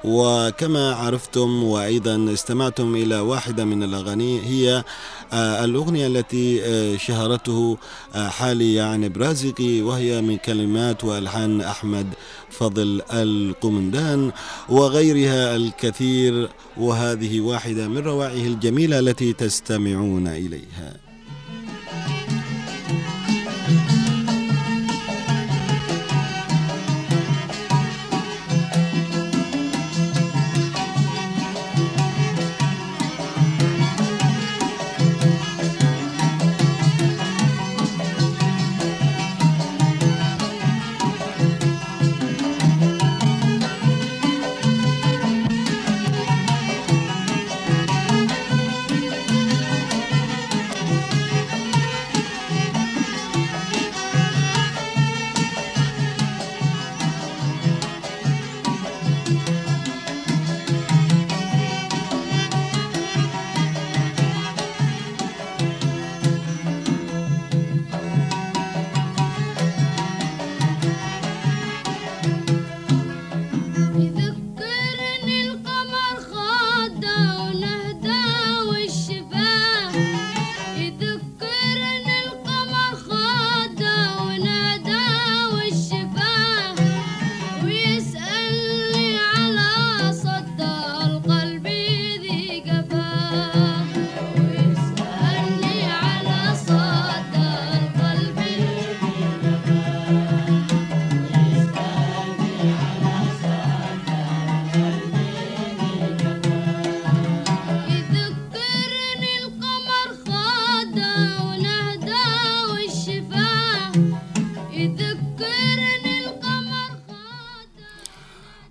وكما 0.03 0.93
عرفتم 0.93 1.63
وأيضا 1.63 2.33
استمعتم 2.33 2.95
إلى 2.95 3.19
واحدة 3.19 3.65
من 3.65 3.83
الأغاني 3.83 4.41
هي 4.41 4.83
آه، 5.33 5.65
الأغنية 5.65 6.07
التي 6.07 6.65
آه، 6.65 6.97
شهرته 6.97 7.77
آه، 8.15 8.27
حالي 8.27 8.73
يعني 8.73 9.09
برازقي 9.09 9.81
وهي 9.81 10.21
من 10.21 10.37
كلمات 10.37 11.03
وألحان 11.03 11.61
أحمد 11.61 12.07
فضل 12.49 13.01
القمندان 13.11 14.31
وغيرها 14.69 15.55
الكثير 15.55 16.49
وهذه 16.77 17.41
واحدة 17.41 17.87
من 17.87 17.97
روائعه 17.97 18.47
الجميلة 18.47 18.99
التي 18.99 19.33
تستمعون 19.33 20.27
إليها. 20.27 21.02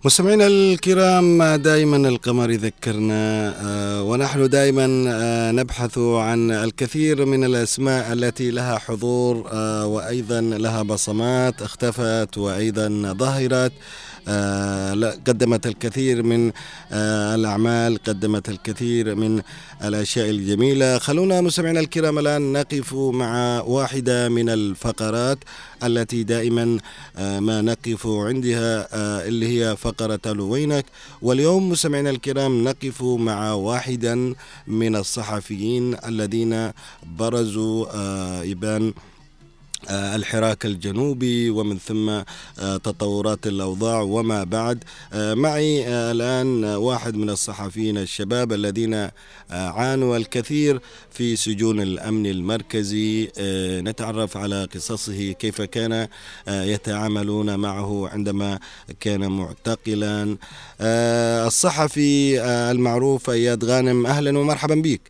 مستمعينا 0.04 0.46
الكرام 0.46 1.42
دائما 1.42 1.96
القمر 1.96 2.50
يذكرنا 2.50 3.54
آه، 3.64 4.02
ونحن 4.02 4.48
دائما 4.48 5.04
آه، 5.08 5.50
نبحث 5.52 5.98
عن 5.98 6.50
الكثير 6.50 7.24
من 7.24 7.44
الأسماء 7.44 8.12
التي 8.12 8.50
لها 8.50 8.78
حضور 8.78 9.48
آه، 9.52 9.86
وأيضا 9.86 10.40
لها 10.40 10.82
بصمات 10.82 11.62
اختفت 11.62 12.38
وأيضا 12.38 13.14
ظهرت 13.18 13.72
قدمت 15.26 15.66
الكثير 15.66 16.22
من 16.22 16.52
آه، 16.92 17.34
الأعمال 17.34 18.02
قدمت 18.02 18.48
الكثير 18.48 19.14
من 19.14 19.42
الأشياء 19.84 20.30
الجميلة. 20.30 20.98
خلونا 20.98 21.40
مستمعينا 21.40 21.80
الكرام 21.80 22.18
الآن 22.18 22.52
نقف 22.52 22.94
مع 22.94 23.60
واحدة 23.60 24.28
من 24.28 24.48
الفقرات 24.48 25.38
التي 25.82 26.22
دائما 26.22 26.78
آه، 27.16 27.40
ما 27.40 27.60
نقف 27.62 28.06
عندها 28.06 28.88
اللي 29.28 29.48
هي 29.48 29.76
فقرة 29.76 30.42
وينك 30.42 30.84
واليوم 31.22 31.68
مستمعينا 31.68 32.10
الكرام 32.10 32.64
نقف 32.64 33.02
مع 33.02 33.52
واحدا 33.52 34.34
من 34.66 34.96
الصحفيين 34.96 35.96
الذين 36.06 36.72
برزوا 37.18 37.86
إبان 38.52 38.86
آه، 38.88 39.11
الحراك 39.90 40.66
الجنوبي 40.66 41.50
ومن 41.50 41.78
ثم 41.78 42.08
آه، 42.08 42.24
تطورات 42.58 43.46
الأوضاع 43.46 44.00
وما 44.00 44.44
بعد. 44.44 44.84
آه، 45.12 45.34
معي 45.34 45.88
الآن 45.88 46.64
واحد 46.64 47.16
من 47.16 47.30
الصحفيين 47.30 47.98
الشباب 47.98 48.52
الذين 48.52 49.08
عانوا 49.50 50.16
الكثير 50.16 50.80
في 51.10 51.36
سجون 51.36 51.80
الأمن 51.80 52.26
المركزي. 52.26 53.32
نتعرف 53.82 54.36
على 54.36 54.64
قصصه 54.74 55.32
كيف 55.32 55.62
كان 55.62 56.08
يتعاملون 56.48 57.56
معه 57.56 58.08
عندما 58.08 58.58
كان 59.00 59.30
معتقلا. 59.30 60.36
الصحفي 61.46 62.40
المعروف 62.44 63.30
أياد 63.30 63.64
غانم 63.64 64.06
أهلا 64.06 64.38
ومرحبا 64.38 64.74
بك. 64.74 65.00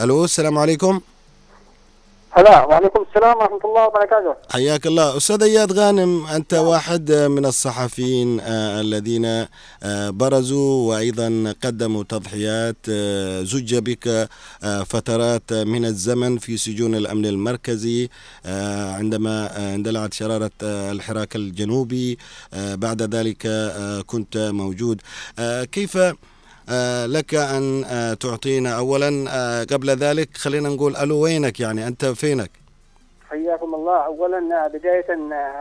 ألو 0.00 0.24
السلام 0.24 0.58
عليكم. 0.58 1.00
هلا 2.32 2.64
وعليكم 2.64 3.04
السلام 3.08 3.36
ورحمة 3.38 3.60
الله 3.64 3.86
وبركاته. 3.86 4.34
حياك 4.52 4.86
الله. 4.86 5.16
أستاذ 5.16 5.42
أياد 5.42 5.72
غانم 5.72 6.26
أنت 6.26 6.54
واحد 6.54 7.12
من 7.12 7.46
الصحفيين 7.46 8.40
آه 8.40 8.80
الذين 8.80 9.24
آه 9.24 10.10
برزوا 10.10 10.88
وأيضا 10.88 11.54
قدموا 11.64 12.02
تضحيات 12.02 12.76
آه 12.88 13.42
زج 13.42 13.74
بك 13.78 14.28
فترات 14.86 15.52
من 15.52 15.84
الزمن 15.84 16.38
في 16.38 16.56
سجون 16.56 16.94
الأمن 16.94 17.26
المركزي 17.26 18.08
عندما 18.98 19.34
اندلعت 19.74 20.14
شرارة 20.14 20.50
الحراك 20.62 21.36
الجنوبي 21.36 22.18
بعد 22.52 23.02
ذلك 23.02 23.42
كنت 24.06 24.50
موجود. 24.52 25.00
كيف 25.72 25.98
لك 27.06 27.34
أن 27.34 27.84
آه، 27.84 28.14
تعطينا 28.14 28.78
أولا 28.78 29.24
آه، 29.28 29.64
قبل 29.64 29.90
ذلك 29.90 30.36
خلينا 30.36 30.68
نقول 30.68 30.96
ألو 30.96 31.18
وينك 31.18 31.60
يعني؟ 31.60 31.86
أنت 31.86 32.04
فينك؟ 32.04 32.50
حياكم 33.30 33.74
الله. 33.74 34.04
أولا 34.06 34.66
بداية 34.66 35.06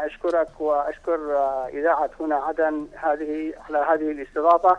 أشكرك 0.06 0.62
وأشكر 0.62 1.20
إذاعة 1.74 2.10
هنا 2.20 2.36
عدن 2.36 2.88
هذه 2.96 3.54
على 3.70 3.78
هذه 3.78 4.12
الاستضافة. 4.12 4.78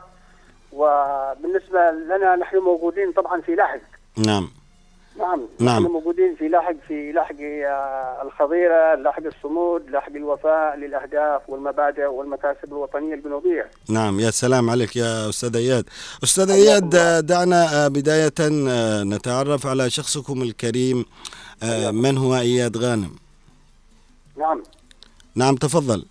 وبالنسبة 0.72 1.90
لنا 1.90 2.36
نحن 2.36 2.56
موجودين 2.56 3.12
طبعا 3.12 3.40
في 3.40 3.54
لاحق. 3.54 3.80
نعم. 4.26 4.59
نعم 5.20 5.40
نعم 5.60 5.82
موجودين 5.82 6.34
في 6.38 6.48
لاحق 6.48 6.74
في 6.88 7.12
لاحق 7.12 7.34
آه، 7.40 8.22
الخضيرة، 8.22 8.94
لاحق 8.94 9.22
الصمود، 9.22 9.90
لاحق 9.90 10.10
الوفاء 10.10 10.76
للأهداف 10.76 11.42
والمبادئ 11.48 12.06
والمكاسب 12.06 12.64
الوطنية 12.64 13.14
الجنوبيه. 13.14 13.70
نعم 13.88 14.20
يا 14.20 14.30
سلام 14.30 14.70
عليك 14.70 14.96
يا 14.96 15.28
أستاذ 15.28 15.56
إياد. 15.56 15.84
أستاذ 16.24 16.50
إياد 16.50 16.90
دعنا 17.26 17.84
آه، 17.84 17.88
بداية 17.88 18.34
آه، 18.40 19.02
نتعرف 19.02 19.66
على 19.66 19.90
شخصكم 19.90 20.42
الكريم 20.42 21.04
من 21.92 22.18
هو 22.18 22.36
إياد 22.36 22.76
غانم؟ 22.76 23.10
نعم 24.36 24.62
نعم 25.34 25.56
تفضل. 25.56 26.04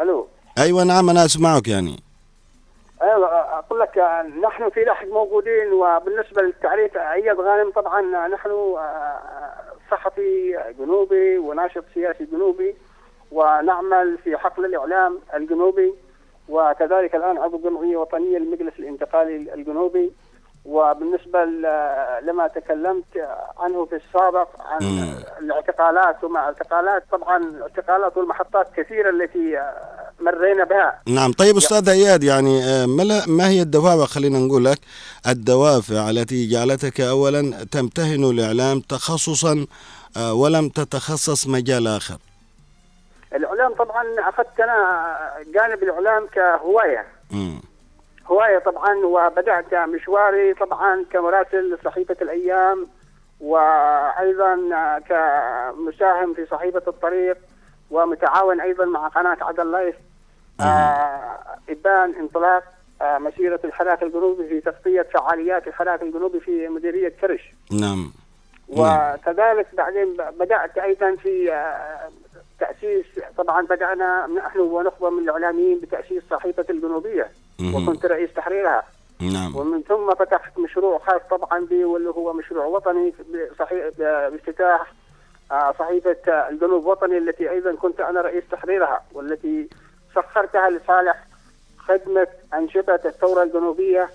ألو 0.00 0.26
أيوه 0.58 0.84
نعم 0.84 1.10
أنا 1.10 1.24
أسمعك 1.24 1.68
يعني. 1.68 2.05
أيوه 3.02 3.58
أقول 3.58 3.80
لك 3.80 3.98
نحن 4.42 4.70
في 4.70 4.84
لاحق 4.84 5.06
موجودين 5.06 5.72
وبالنسبة 5.72 6.42
للتعريف 6.42 6.96
اياد 6.96 7.40
غانم 7.40 7.70
طبعا 7.70 8.28
نحن 8.28 8.50
آه، 8.50 9.18
صحفي 9.90 10.58
جنوبي 10.78 11.38
وناشط 11.38 11.84
سياسي 11.94 12.24
جنوبي 12.24 12.76
ونعمل 13.32 14.18
في 14.18 14.36
حقل 14.36 14.64
الإعلام 14.64 15.18
الجنوبي 15.34 15.94
وكذلك 16.48 17.14
الآن 17.14 17.38
عضو 17.38 17.58
جمعية 17.58 17.96
وطنية 17.96 18.38
للمجلس 18.38 18.78
الانتقالي 18.78 19.54
الجنوبي. 19.54 20.12
وبالنسبة 20.64 21.44
لما 22.22 22.46
تكلمت 22.54 23.28
عنه 23.58 23.84
في 23.84 23.96
السابق 23.96 24.48
عن 24.60 24.82
الاعتقالات 25.40 26.24
ومع 26.24 26.40
الاعتقالات 26.48 27.02
طبعا 27.12 27.36
الاعتقالات 27.36 28.16
والمحطات 28.16 28.66
كثيرة 28.76 29.10
التي 29.10 29.58
مرينا 30.20 30.64
بها. 30.64 31.00
نعم. 31.06 31.32
طيب 31.32 31.56
أستاذ 31.56 31.88
أياد 31.88 32.24
يعني 32.24 32.64
آه، 32.64 32.86
ما 33.26 33.48
هي 33.48 33.62
الدوافع 33.62 34.04
خلينا 34.04 34.38
نقول 34.38 34.64
لك 34.64 34.78
الدوافع 35.28 36.10
التي 36.10 36.48
جعلتك 36.48 37.00
اولا 37.00 37.64
تمتهن 37.72 38.24
الإعلام 38.24 38.80
تخصصا 38.80 39.66
آه، 40.16 40.34
ولم 40.34 40.68
تتخصص 40.68 41.46
مجال 41.46 41.86
آخر؟ 41.86 42.16
الإعلام 43.34 43.74
طبعا 43.74 44.04
أخذت 44.18 44.60
أنا 44.60 45.08
جانب 45.54 45.82
الإعلام 45.82 46.26
كهواية. 46.26 47.06
م. 47.30 47.58
هواية 48.26 48.58
طبعا 48.58 48.94
وبدأت 49.04 49.74
مشواري 49.74 50.54
طبعا 50.54 51.04
كمراسل 51.12 51.78
صحيفة 51.84 52.16
الأيام 52.22 52.86
وأيضا 53.40 54.56
كمساهم 55.08 56.34
في 56.34 56.46
صحيفة 56.50 56.82
الطريق. 56.88 57.36
ومتعاون 57.90 58.60
أيضا 58.60 58.84
مع 58.84 59.08
قناة 59.08 59.36
عدن 59.40 59.70
لايف. 59.72 59.96
آه 60.60 61.38
إبان 61.68 62.14
انطلاق 62.14 62.64
آه 63.02 63.18
مسيرة 63.18 63.60
الحراك 63.64 64.02
الجنوبي 64.02 64.48
في 64.48 64.60
تغطية 64.60 65.02
فعاليات 65.02 65.66
الحراك 65.68 66.02
الجنوبي 66.02 66.40
في 66.40 66.68
مديرية 66.68 67.08
كرش. 67.08 67.52
نعم. 67.80 68.12
وكذلك 68.68 69.66
بعدين 69.72 70.16
بدأت 70.40 70.78
أيضا 70.78 71.16
في 71.16 71.52
آه 71.52 72.10
تأسيس 72.60 73.06
طبعا 73.38 73.62
بدأنا 73.62 74.26
نحن 74.26 74.58
ونخبة 74.58 75.10
من 75.10 75.22
الإعلاميين 75.22 75.80
بتأسيس 75.80 76.22
صحيفة 76.30 76.64
الجنوبية 76.70 77.30
وكنت 77.74 78.06
رئيس 78.06 78.32
تحريرها. 78.32 78.82
نعم. 79.20 79.56
ومن 79.56 79.82
ثم 79.82 80.14
فتحت 80.14 80.58
مشروع 80.58 80.98
خاص 80.98 81.20
طبعا 81.30 81.66
بي 81.66 81.84
واللي 81.84 82.10
هو 82.10 82.32
مشروع 82.32 82.64
وطني 82.64 83.14
بافتتاح 83.98 84.92
صحيفة 85.50 86.48
الجنوب 86.48 86.86
وطني 86.86 87.18
التي 87.18 87.50
أيضا 87.50 87.74
كنت 87.74 88.00
أنا 88.00 88.20
رئيس 88.20 88.44
تحريرها 88.50 89.00
والتي 89.12 89.68
سخرتها 90.14 90.70
لصالح 90.70 91.24
خدمة 91.78 92.26
أنشطة 92.54 93.00
الثورة 93.04 93.42
الجنوبية. 93.42 94.10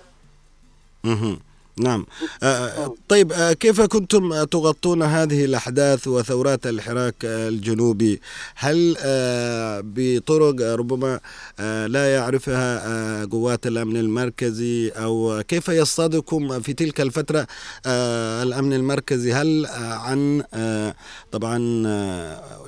نعم. 1.76 2.06
آه، 2.42 2.46
آه، 2.46 2.94
طيب 3.08 3.32
آه، 3.32 3.52
كيف 3.52 3.80
كنتم 3.80 4.44
تغطون 4.44 5.02
هذه 5.02 5.44
الأحداث 5.44 6.08
وثورات 6.08 6.66
الحراك 6.66 7.14
الجنوبي؟ 7.24 8.20
هل 8.54 8.96
بطرق 9.82 10.74
ربما 10.74 11.20
لا 11.86 12.14
يعرفها 12.14 13.24
قوات 13.24 13.66
الأمن 13.66 13.96
المركزي؟ 13.96 14.88
أو 14.88 15.42
كيف 15.48 15.68
يصطادكم 15.68 16.60
في 16.60 16.72
تلك 16.72 17.00
الفترة 17.00 17.46
الأمن 18.42 18.72
المركزي؟ 18.72 19.32
هل 19.32 19.66
عن 19.76 20.42
طبعا 21.32 21.58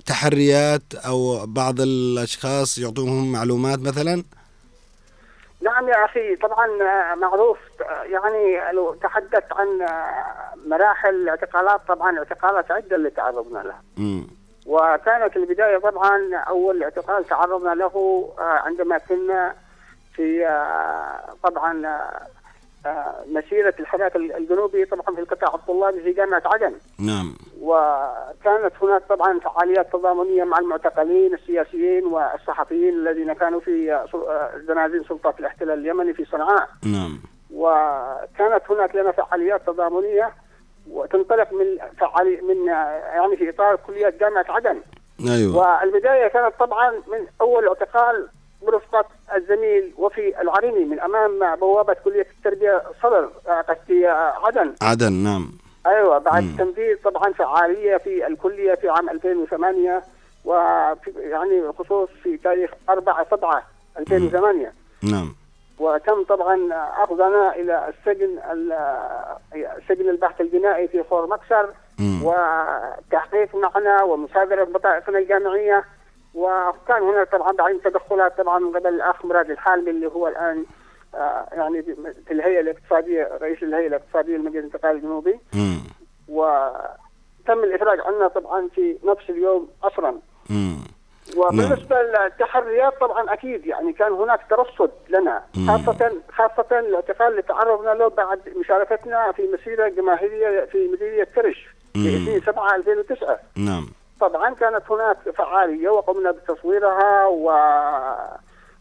تحريات 0.06 0.82
أو 0.94 1.46
بعض 1.46 1.80
الأشخاص 1.80 2.78
يعطونهم 2.78 3.32
معلومات 3.32 3.78
مثلا؟ 3.78 4.24
نعم 5.64 5.88
يا 5.88 6.04
أخي 6.04 6.36
طبعا 6.36 6.66
آه، 6.82 7.14
معروف 7.14 7.58
آه، 7.82 8.02
يعني 8.02 8.72
لو 8.72 8.94
تحدث 8.94 9.44
عن 9.52 9.82
آه، 9.82 10.54
مراحل 10.66 11.28
اعتقالات 11.28 11.80
طبعا 11.88 12.18
اعتقالات 12.18 12.70
عدة 12.70 12.96
اللي 12.96 13.10
تعرضنا 13.10 13.58
لها. 13.58 13.82
وكانت 14.66 15.36
البداية 15.36 15.78
طبعا 15.78 16.34
أول 16.36 16.82
اعتقال 16.82 17.24
تعرضنا 17.24 17.74
له 17.74 18.28
عندما 18.38 18.98
كنا 18.98 19.54
في 20.14 20.44
طبعا 21.42 21.82
مسيرة 23.26 23.74
الحراك 23.80 24.16
الجنوبي 24.16 24.84
طبعا 24.84 25.14
في 25.14 25.20
القطاع 25.20 25.54
الطلابي 25.54 26.00
في 26.02 26.12
جامعة 26.12 26.42
عدن 26.46 26.72
نعم. 26.98 27.34
وكانت 27.60 28.72
هناك 28.82 29.02
طبعا 29.08 29.38
فعاليات 29.40 29.92
تضامنية 29.92 30.44
مع 30.44 30.58
المعتقلين 30.58 31.34
السياسيين 31.34 32.04
والصحفيين 32.06 32.94
الذين 32.94 33.32
كانوا 33.32 33.60
في 33.60 34.04
زنازين 34.68 35.04
سلطات 35.04 35.40
الاحتلال 35.40 35.78
اليمني 35.78 36.12
في 36.14 36.24
صنعاء. 36.24 36.68
نعم. 36.84 37.18
وكانت 37.54 38.62
هناك 38.70 38.94
لنا 38.94 39.12
فعاليات 39.12 39.66
تضامنية 39.66 40.32
وتنطلق 40.90 41.52
من 41.52 41.78
فعالي 41.98 42.40
من 42.40 42.66
يعني 42.66 43.36
في 43.36 43.50
إطار 43.50 43.76
كليات 43.76 44.20
جامعة 44.20 44.46
عدن 44.48 44.80
أيوه. 45.28 45.56
والبداية 45.56 46.28
كانت 46.28 46.54
طبعا 46.58 46.90
من 46.90 47.26
أول 47.40 47.68
اعتقال 47.68 48.28
برفقه 48.66 49.04
الزميل 49.36 49.94
وفي 49.98 50.40
العريني 50.40 50.84
من 50.84 51.00
أمام 51.00 51.56
بوابة 51.56 51.96
كلية 52.04 52.26
التربية 52.38 52.82
صدر 53.02 53.30
آه، 53.48 53.64
عدن. 54.46 54.74
عدن 54.82 55.12
نعم. 55.12 55.52
أيوه 55.86 56.18
بعد 56.18 56.42
مم. 56.42 56.56
تنفيذ 56.58 56.96
طبعا 57.04 57.32
فعالية 57.32 57.96
في 57.96 58.26
الكلية 58.26 58.74
في 58.74 58.88
عام 58.88 59.10
2008 59.10 60.02
وفي 60.44 61.10
يعني 61.16 61.72
خصوص 61.78 62.08
في 62.22 62.36
تاريخ 62.36 62.70
4 62.88 63.26
7 63.30 63.62
2008 63.98 64.72
نعم. 65.02 65.34
وتم 65.78 66.24
طبعا 66.24 66.68
أخذنا 67.04 67.54
إلى 67.56 67.88
السجن 67.88 68.38
ال- 68.52 69.82
سجن 69.88 70.08
البحث 70.10 70.40
الجنائي 70.40 70.88
في 70.88 71.02
خور 71.10 71.26
مكسر. 71.26 71.68
وتحقيق 72.22 73.54
معنا 73.56 74.02
ومصادره 74.02 74.64
بطائقنا 74.64 75.18
الجامعية. 75.18 75.84
وكان 76.34 77.02
هناك 77.02 77.32
طبعا 77.32 77.52
بعدين 77.52 77.82
تدخلات 77.82 78.38
طبعا 78.38 78.58
من 78.58 78.76
قبل 78.76 78.94
الأخ 78.94 79.24
مراد 79.24 79.50
الحالمي 79.50 79.90
اللي 79.90 80.06
هو 80.06 80.28
الآن 80.28 80.64
آه، 81.14 81.48
يعني 81.52 81.82
في 82.26 82.32
الهيئة 82.32 82.60
الاقتصادية 82.60 83.30
رئيس 83.42 83.62
الهيئة 83.62 83.86
الاقتصادية 83.86 84.36
لمجلس 84.36 84.56
الانتقال 84.56 84.96
الجنوبي. 84.96 85.38
وتم 86.28 87.64
الافراج 87.64 88.00
عنا 88.00 88.28
طبعا 88.28 88.68
في 88.74 88.96
نفس 89.04 89.30
اليوم 89.30 89.68
مم. 90.50 90.76
وبالنسبة 91.36 91.96
للتحريات 92.02 93.00
طبعا 93.00 93.32
أكيد 93.32 93.66
يعني 93.66 93.92
كان 93.92 94.12
هناك 94.12 94.40
ترصد 94.50 94.90
لنا. 95.08 95.42
خاصه 95.68 96.12
خاصة 96.32 96.78
الاعتقال 96.78 97.30
اللي 97.30 97.42
تعرضنا 97.42 97.90
له 97.90 98.08
بعد 98.08 98.40
مشاركتنا 98.56 99.32
في 99.32 99.42
مسيرة 99.54 99.88
جماهيرية 99.88 100.64
في 100.64 100.88
مديريه 100.88 101.24
كرش 101.24 101.68
في 101.92 101.98
مم. 101.98 102.22
2 102.22 102.40
7 102.40 102.76
2009 102.76 103.38
نعم 103.56 103.86
طبعا 104.20 104.54
كانت 104.54 104.82
هناك 104.90 105.16
فعالية 105.30 105.88
وقمنا 105.88 106.30
بتصويرها 106.30 107.26
و 107.26 107.50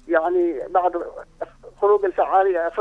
يعني 0.07 0.61
بعد 0.69 1.03
خروج 1.81 2.05
الفعالية 2.05 2.71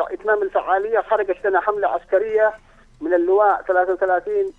إتمام 0.00 0.42
الفعالية 0.42 1.00
خرجت 1.00 1.46
لنا 1.46 1.60
حملة 1.60 1.88
عسكرية 1.88 2.52
من 3.00 3.14
اللواء 3.14 3.62
33 3.62 4.52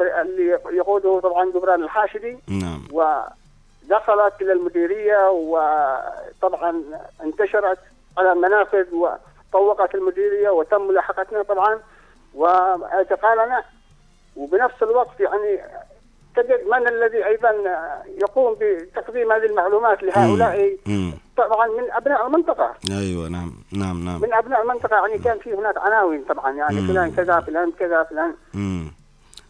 اللي 0.00 0.58
يقوده 0.70 1.20
طبعا 1.20 1.50
جبران 1.50 1.82
الحاشدي. 1.82 2.38
نعم. 2.48 2.82
ودخلت 2.92 4.42
إلى 4.42 4.52
المديرية 4.52 5.30
وطبعا 5.30 6.82
انتشرت 7.22 7.78
على 8.18 8.32
المنافذ 8.32 8.86
وطوقت 8.94 9.94
المديرية 9.94 10.50
وتم 10.50 10.88
ملاحقتنا 10.88 11.42
طبعا. 11.42 11.80
وإعتقالنا 12.34 13.64
وبنفس 14.36 14.82
الوقت 14.82 15.20
يعني 15.20 15.60
تجد 16.36 16.60
من 16.70 16.88
الذي 16.88 17.26
أيضا 17.26 17.50
يقوم 18.22 18.56
بتقديم 18.60 19.32
هذه 19.32 19.44
المعلومات 19.46 20.02
لهؤلاء. 20.02 20.76
طبعا 21.36 21.66
من 21.66 21.92
أبناء 21.92 22.26
المنطقة 22.26 22.74
أيوه 22.90 23.28
نعم 23.28 23.52
نعم 23.72 24.04
نعم 24.04 24.20
من 24.20 24.34
أبناء 24.34 24.62
المنطقة 24.62 24.96
يعني 24.96 25.18
كان 25.18 25.38
في 25.38 25.54
هناك 25.54 25.78
عناوين 25.78 26.24
طبعا 26.28 26.52
يعني. 26.52 26.80
فلان 26.88 27.10
كذا 27.12 27.40
فلان 27.40 27.72
كذا 27.78 28.02
فلان. 28.02 28.34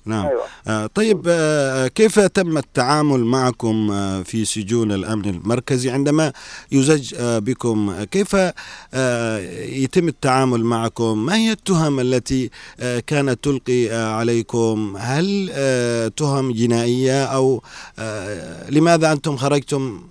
نعم. 0.08 0.26
أيوة. 0.26 0.42
آه 0.66 0.86
طيب 0.86 1.22
آه 1.28 1.86
كيف 1.86 2.20
تم 2.20 2.58
التعامل 2.58 3.24
معكم 3.24 3.90
آه 3.90 4.22
في 4.22 4.44
سجون 4.44 4.92
الأمن 4.92 5.24
المركزي 5.28 5.90
عندما 5.90 6.32
يزج 6.72 7.14
آه 7.18 7.38
بكم؟ 7.38 7.90
آه، 7.90 8.04
كيف 8.04 8.36
آه 8.94 9.38
يتم 9.64 10.08
التعامل 10.08 10.64
معكم؟ 10.64 11.18
ما 11.26 11.36
هي 11.36 11.52
التهم 11.52 12.00
التي 12.00 12.50
آه 12.80 13.00
كانت 13.06 13.44
تلقي 13.44 13.90
آه 13.90 14.12
عليكم؟ 14.12 14.96
هل 14.98 15.50
آه 15.52 16.08
تهم 16.08 16.52
جنائية 16.52 17.24
أو 17.24 17.62
آه 17.98 18.70
لماذا 18.70 19.12
أنتم 19.12 19.36
خرجتم؟ 19.36 20.02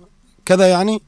كذا 0.46 0.66
يعني؟ 0.66 1.02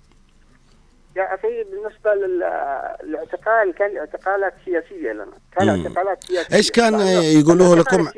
أخي 1.23 1.65
بالنسبة 1.65 2.15
لل- 2.15 2.97
للاعتقال 3.03 3.75
كان 3.75 3.97
اعتقالات 3.99 4.53
سياسية 4.65 5.13
لنا. 5.13 5.27
كان 5.59 5.69
مم. 5.79 5.87
اعتقالات 5.87 6.25
سياسية. 6.25 6.57
إيش 6.57 6.71
كان 6.71 7.01
يقولوه 7.41 7.77
لكم؟ 7.77 8.09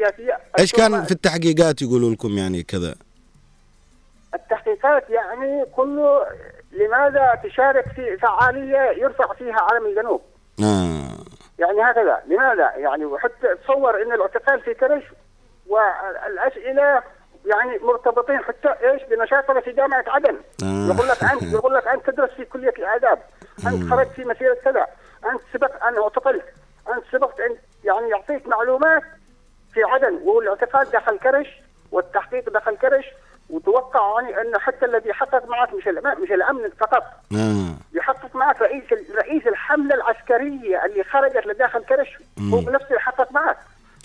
إيش 0.59 0.73
كان 0.73 1.05
في 1.05 1.13
التحقيقات 1.13 1.83
يقولوا 1.83 2.11
لكم 2.11 2.39
يعني 2.39 2.63
كذا؟ 2.63 2.95
التحقيقات 4.35 5.11
يعني 5.11 5.65
كله 5.77 6.27
لماذا 6.73 7.41
تشارك 7.45 7.85
في 7.97 8.17
فعالية 8.17 8.79
يرفع 9.03 9.33
فيها 9.35 9.57
علم 9.73 9.87
الجنوب؟ 9.87 10.21
آه. 10.61 11.09
يعني 11.59 11.81
هكذا. 11.83 12.23
لماذا؟ 12.27 12.73
يعني 12.77 13.05
وحتى 13.05 13.55
تصور 13.65 14.03
إن 14.03 14.13
الاعتقال 14.13 14.61
في 14.61 14.75
كرش 14.75 15.03
والأسئلة 15.67 17.03
يعني 17.47 17.79
مرتبطين 17.79 18.39
حتى 18.39 18.69
إيش 18.69 19.03
بنشاطنا 19.03 19.61
في 19.61 19.73
جامعة 19.73 20.05
عدن. 20.09 20.37
آه. 20.63 20.95
يقول 20.95 21.09
لك 21.09 21.25
انت 21.25 21.43
يقول 21.59 21.75
لك 21.75 21.87
أنت 21.89 22.11
تدرس 22.11 22.31
في 22.31 22.45
كلية 22.45 22.75
الآداب. 22.79 23.19
أنت 23.67 23.91
خرجت 23.91 24.11
في 24.11 24.25
مسيرة 24.25 24.55
كذا. 24.55 24.87
أنت 25.33 25.41
سبق 25.53 25.85
أن 25.85 25.99
اعتقلت. 26.03 26.45
أنت 26.97 27.05
سبقت 27.13 27.41
ان 27.41 27.57
يعني 27.85 28.09
يعطيك 28.11 28.47
معلومات 28.49 29.03
في 29.75 29.83
عدن. 29.83 30.15
والاعتقال 30.25 30.91
دخل 30.91 31.19
كرش 31.19 31.49
والتحقيق 31.93 32.51
دخل 32.51 32.77
كرش. 32.77 33.05
وتوقع 33.51 34.21
يعني 34.21 34.41
انه 34.41 34.59
حتى 34.59 34.87
الذي 34.87 35.09
يحقق 35.09 35.49
معك 35.49 35.75
مش 35.75 35.87
مش 36.23 36.33
الأمن 36.33 36.71
فقط. 36.81 37.03
آه. 37.33 37.73
يحقق 37.95 38.37
معك 38.37 38.63
رئيس 38.63 38.85
رئيس 39.15 39.47
الحملة 39.47 39.95
العسكرية 39.95 40.85
اللي 40.85 41.05
خرجت 41.05 41.47
لداخل 41.47 41.85
كرش. 41.85 42.19
هو 42.53 42.61
بنفسه 42.61 42.95
يحقق 42.95 43.33
معك. 43.33 43.57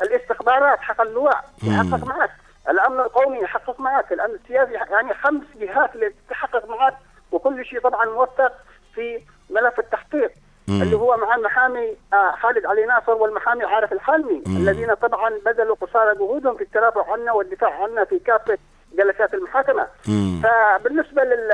الاستخبارات 0.01 0.79
حق 0.79 1.01
اللواء 1.01 1.45
يحقق 1.63 2.03
معك. 2.05 2.29
الأمن 2.69 2.99
القومي 2.99 3.37
يحقق 3.39 3.79
معك 3.79 4.13
الأمن 4.13 4.33
السياسي 4.35 4.73
يعني 4.73 5.13
خمس 5.13 5.43
جهات 5.55 5.95
اللي 5.95 6.13
تحقق 6.29 6.69
معك 6.69 6.93
وكل 7.31 7.65
شيء 7.65 7.79
طبعا 7.79 8.05
موثق 8.05 8.53
في 8.95 9.21
ملف 9.49 9.79
التحقيق 9.79 10.31
مم. 10.67 10.81
اللي 10.81 10.95
هو 10.95 11.17
مع 11.17 11.35
المحامي 11.35 11.97
آه، 12.13 12.31
خالد 12.31 12.65
علي 12.65 12.85
ناصر 12.85 13.11
والمحامي 13.11 13.63
عارف 13.63 13.93
الحلمي 13.93 14.43
الذين 14.47 14.93
طبعا 14.93 15.33
بذلوا 15.45 15.75
قصارى 15.81 16.15
جهودهم 16.15 16.57
في 16.57 16.63
الترافع 16.63 17.11
عنا 17.13 17.31
والدفاع 17.31 17.83
عنا 17.83 18.05
في 18.05 18.19
كافة 18.19 18.57
جلسات 18.93 19.33
المحاكمة 19.33 19.87
مم. 20.07 20.41
فبالنسبة 20.43 21.23
لل 21.23 21.51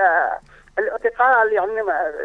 الاعتقال 0.84 1.54
يعني 1.54 1.72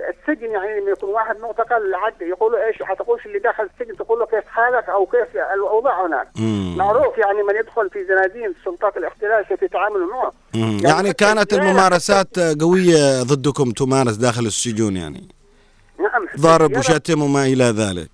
السجن 0.08 0.50
يعني 0.50 0.80
لما 0.80 0.90
يكون 0.90 1.10
واحد 1.10 1.40
معتقل 1.40 1.94
عد 1.94 2.22
يقولوا 2.22 2.66
إيش؟ 2.66 2.82
حتقولش 2.82 3.26
اللي 3.26 3.38
داخل 3.38 3.68
السجن 3.74 3.96
تقول 3.96 4.18
له 4.18 4.26
كيف 4.26 4.48
حالك 4.48 4.88
أو 4.88 5.06
كيف 5.06 5.36
الاوضاع 5.36 6.06
هناك. 6.06 6.28
مم. 6.36 6.74
معروف 6.78 7.18
يعني 7.18 7.42
من 7.42 7.56
يدخل 7.56 7.90
في 7.90 8.04
زنازين 8.04 8.54
سلطات 8.64 8.96
الاحتلال 8.96 9.44
كيف 9.44 9.62
يتعاملوا 9.62 10.06
معه. 10.06 10.32
يعني 10.54 11.08
حتى 11.08 11.12
كانت 11.12 11.52
الممارسات 11.52 12.38
قوية 12.60 13.22
ضدكم 13.22 13.70
تمارس 13.70 14.16
داخل 14.16 14.46
السجون 14.46 14.96
يعني؟ 14.96 15.28
نعم 16.00 16.28
ضرب 16.40 16.76
وشتم 16.76 17.22
وما 17.22 17.42
إلى 17.42 17.64
ذلك. 17.64 18.10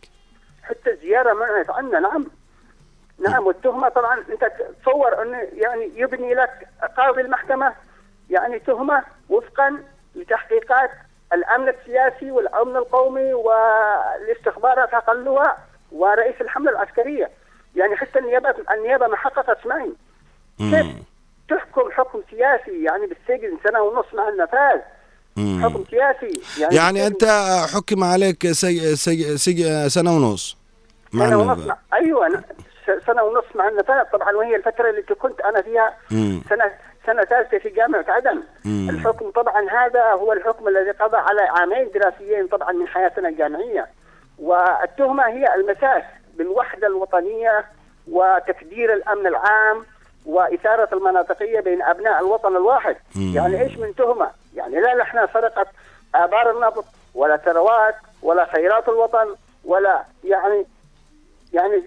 حتى 0.62 0.90
الزياره 0.90 1.32
منعت 1.32 1.70
عنا 1.70 2.00
نعم. 2.00 2.26
نعم 3.18 3.46
والتهمة 3.46 3.88
طبعا 3.88 4.18
أنت 4.18 4.52
تصور 4.82 5.22
أنه 5.22 5.38
يعني 5.52 5.90
يبني 5.96 6.34
لك 6.34 6.68
قاضي 6.96 7.20
المحكمة 7.20 7.72
يعني 8.30 8.58
تهمة 8.58 9.02
وفقا 9.28 9.78
لتحقيقات 10.14 10.90
الأمن 11.32 11.68
السياسي 11.68 12.30
والأمن 12.30 12.76
القومي 12.76 13.34
والاستخبارات 13.34 15.08
اللواء 15.08 15.58
ورئيس 15.92 16.34
الحملة 16.40 16.70
العسكرية 16.70 17.30
يعني 17.76 17.96
حتى 17.96 18.18
النيابه 18.18 18.54
النيابة 18.74 19.06
ما 19.06 19.16
حققت 19.16 19.66
معي 19.66 19.92
كيف. 20.58 20.86
تحكم 21.48 21.90
حكم 21.92 22.20
سياسي 22.30 22.82
يعني 22.84 23.06
بالسجن 23.06 23.58
سنة 23.64 23.82
ونص 23.82 24.06
مع 24.14 24.28
النفاذ. 24.28 24.80
حكم 25.62 25.84
سياسي 25.90 26.40
يعني, 26.60 26.76
يعني 26.76 27.06
أنت 27.06 27.24
حكم 27.74 28.04
عليك 28.04 28.52
سي 28.52 28.96
سي 28.96 29.36
سي 29.36 29.88
سنة 29.88 30.16
ونص 30.16 30.56
مع 31.12 31.26
سنة 31.26 31.38
ونص. 31.38 31.66
مع 31.66 31.76
أيوه 31.94 32.42
سنة 33.06 33.22
ونص 33.22 33.44
مع 33.54 33.68
النفاذ 33.68 34.04
طبعا 34.12 34.32
وهي 34.36 34.56
الفترة 34.56 34.90
اللي 34.90 35.02
كنت 35.02 35.40
أنا 35.40 35.62
فيها 35.62 35.96
مم. 36.10 36.42
سنه 36.50 36.70
سنة 37.06 37.22
ثالثة 37.24 37.58
في 37.58 37.68
جامعة 37.68 38.04
عدن 38.08 38.42
مم. 38.64 38.90
الحكم 38.90 39.30
طبعا 39.30 39.70
هذا 39.70 40.02
هو 40.12 40.32
الحكم 40.32 40.68
الذي 40.68 40.90
قضى 40.90 41.16
على 41.16 41.42
عامين 41.42 41.90
دراسيين 41.94 42.46
طبعا 42.46 42.72
من 42.72 42.88
حياتنا 42.88 43.28
الجامعية 43.28 43.86
والتهمة 44.38 45.26
هي 45.26 45.54
المساس 45.54 46.02
بالوحدة 46.34 46.86
الوطنية 46.86 47.64
وتكدير 48.10 48.92
الأمن 48.92 49.26
العام 49.26 49.86
وإثارة 50.26 50.88
المناطقية 50.92 51.60
بين 51.60 51.82
أبناء 51.82 52.20
الوطن 52.20 52.56
الواحد 52.56 52.96
مم. 53.16 53.32
يعني 53.36 53.62
إيش 53.62 53.76
من 53.78 53.94
تهمة 53.94 54.30
يعني 54.54 54.80
لا 54.80 54.94
نحن 54.94 55.26
سرقه 55.32 55.66
آبار 56.14 56.50
النفط 56.50 56.84
ولا 57.14 57.36
ثروات 57.36 57.94
ولا 58.22 58.44
خيرات 58.44 58.88
الوطن 58.88 59.34
ولا 59.64 60.04
يعني 60.24 60.66
يعني 61.52 61.82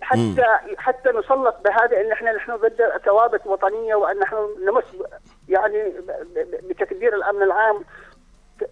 حتى 0.00 0.44
حتى 0.78 1.08
نسلط 1.08 1.56
بهذا 1.64 2.00
إن 2.00 2.12
إحنا 2.12 2.32
نحن 2.32 2.56
ضد 2.56 2.92
ثوابت 3.04 3.46
وطنيه 3.46 3.94
وأن 3.94 4.18
نحن 4.18 4.36
نمس 4.64 4.84
يعني 5.48 5.82
ب- 5.88 6.34
ب- 6.34 6.68
بتكدير 6.68 7.14
الأمن 7.14 7.42
العام. 7.42 7.84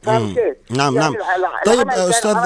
فاهم 0.02 0.34
كيف؟ 0.34 0.56
نعم 0.70 0.96
يعني 0.96 1.14
نعم. 1.16 1.52
طيب 1.66 1.88
أستاذ 1.88 2.36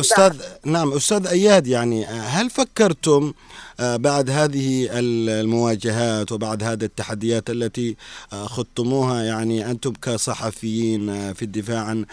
أستاذ 0.00 0.32
نعم 0.64 0.92
أستاذ 0.92 1.26
أياد 1.26 1.66
يعني 1.66 2.06
هل 2.06 2.50
فكرتم 2.50 3.32
آه، 3.80 3.96
بعد 3.96 4.30
هذه 4.30 4.88
المواجهات 4.92 6.32
وبعد 6.32 6.62
هذه 6.62 6.84
التحديات 6.84 7.50
التي 7.50 7.96
آه، 8.32 8.46
خضتموها 8.46 9.22
يعني 9.22 9.70
أنتم 9.70 9.92
كصحفيين 9.92 11.08
آه، 11.08 11.32
في 11.32 11.42
الدفاع 11.42 11.78
عن 11.78 12.04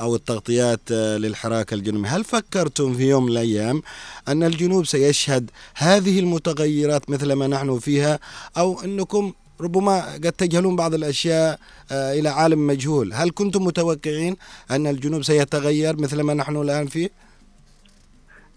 أو 0.00 0.14
التغطيات 0.16 0.90
للحراك 0.92 1.72
الجنوبي 1.72 2.08
هل 2.08 2.24
فكرتم 2.24 2.94
في 2.94 3.08
يوم 3.08 3.24
من 3.24 3.32
الأيام 3.32 3.82
أن 4.28 4.42
الجنوب 4.42 4.86
سيشهد 4.86 5.50
هذه 5.74 6.20
المتغيرات 6.20 7.10
مثل 7.10 7.32
ما 7.32 7.46
نحن 7.46 7.78
فيها 7.78 8.18
أو 8.58 8.80
أنكم 8.80 9.32
ربما 9.62 10.02
قد 10.24 10.32
تجهلون 10.32 10.76
بعض 10.76 10.94
الأشياء 10.94 11.58
إلى 11.92 12.28
عالم 12.28 12.66
مجهول. 12.66 13.12
هل 13.12 13.30
كنتم 13.30 13.62
متوقعين 13.64 14.36
أن 14.70 14.86
الجنوب 14.86 15.22
سيتغير 15.22 15.96
مثل 15.96 16.22
ما 16.22 16.34
نحن 16.34 16.56
الآن 16.56 16.86
فيه؟ 16.86 17.08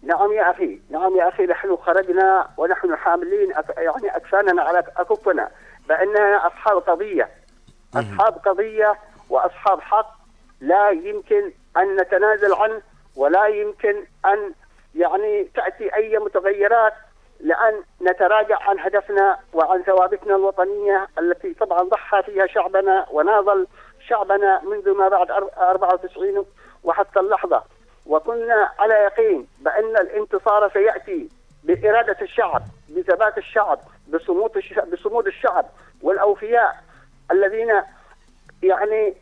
نعم 0.03 0.31
يا 0.31 0.51
أخي. 0.51 0.79
نعم 0.89 1.17
يا 1.17 1.29
أخي 1.29 1.43
نحن 1.43 1.75
خرجنا 1.75 2.47
ونحن 2.57 2.95
حاملين 2.95 3.49
يعني 3.77 4.15
أكفاننا 4.15 4.61
على 4.61 4.83
أكفنا 4.97 5.49
بأننا 5.89 6.47
أصحاب 6.47 6.77
قضية. 6.77 7.29
أصحاب 7.93 8.33
قضية 8.33 8.95
وأصحاب 9.29 9.81
حق. 9.81 10.15
لا 10.61 10.89
يمكن 10.89 11.51
أن 11.77 11.95
نتنازل 12.01 12.53
عنه 12.53 12.81
ولا 13.15 13.47
يمكن 13.47 13.95
أن 14.25 14.53
يعني 14.95 15.47
تأتي 15.55 15.95
أي 15.95 16.19
متغيرات. 16.19 16.93
لأن 17.39 17.83
نتراجع 18.01 18.57
عن 18.61 18.79
هدفنا 18.79 19.37
وعن 19.53 19.83
ثوابتنا 19.83 20.35
الوطنية 20.35 21.07
التي 21.19 21.53
طبعا 21.53 21.83
ضحى 21.83 22.23
فيها 22.23 22.47
شعبنا 22.47 23.05
وناضل 23.11 23.67
شعبنا 24.07 24.61
منذ 24.63 24.91
ما 24.91 25.09
بعد 25.09 25.31
94 25.31 26.45
وحتى 26.83 27.19
اللحظة. 27.19 27.63
وكنا 28.05 28.71
على 28.79 28.93
يقين 28.93 29.47
بأن 29.59 29.97
الانتصار 29.97 30.69
سيأتي 30.69 31.29
بإرادة 31.63 32.17
الشعب 32.21 32.61
بثبات 32.89 33.37
الشعب 33.37 33.79
بصمود 34.07 34.57
الشعب, 34.57 34.91
بصمود 34.91 35.27
الشعب 35.27 35.65
والأوفياء 36.01 36.75
الذين 37.31 37.81
يعني 38.63 39.13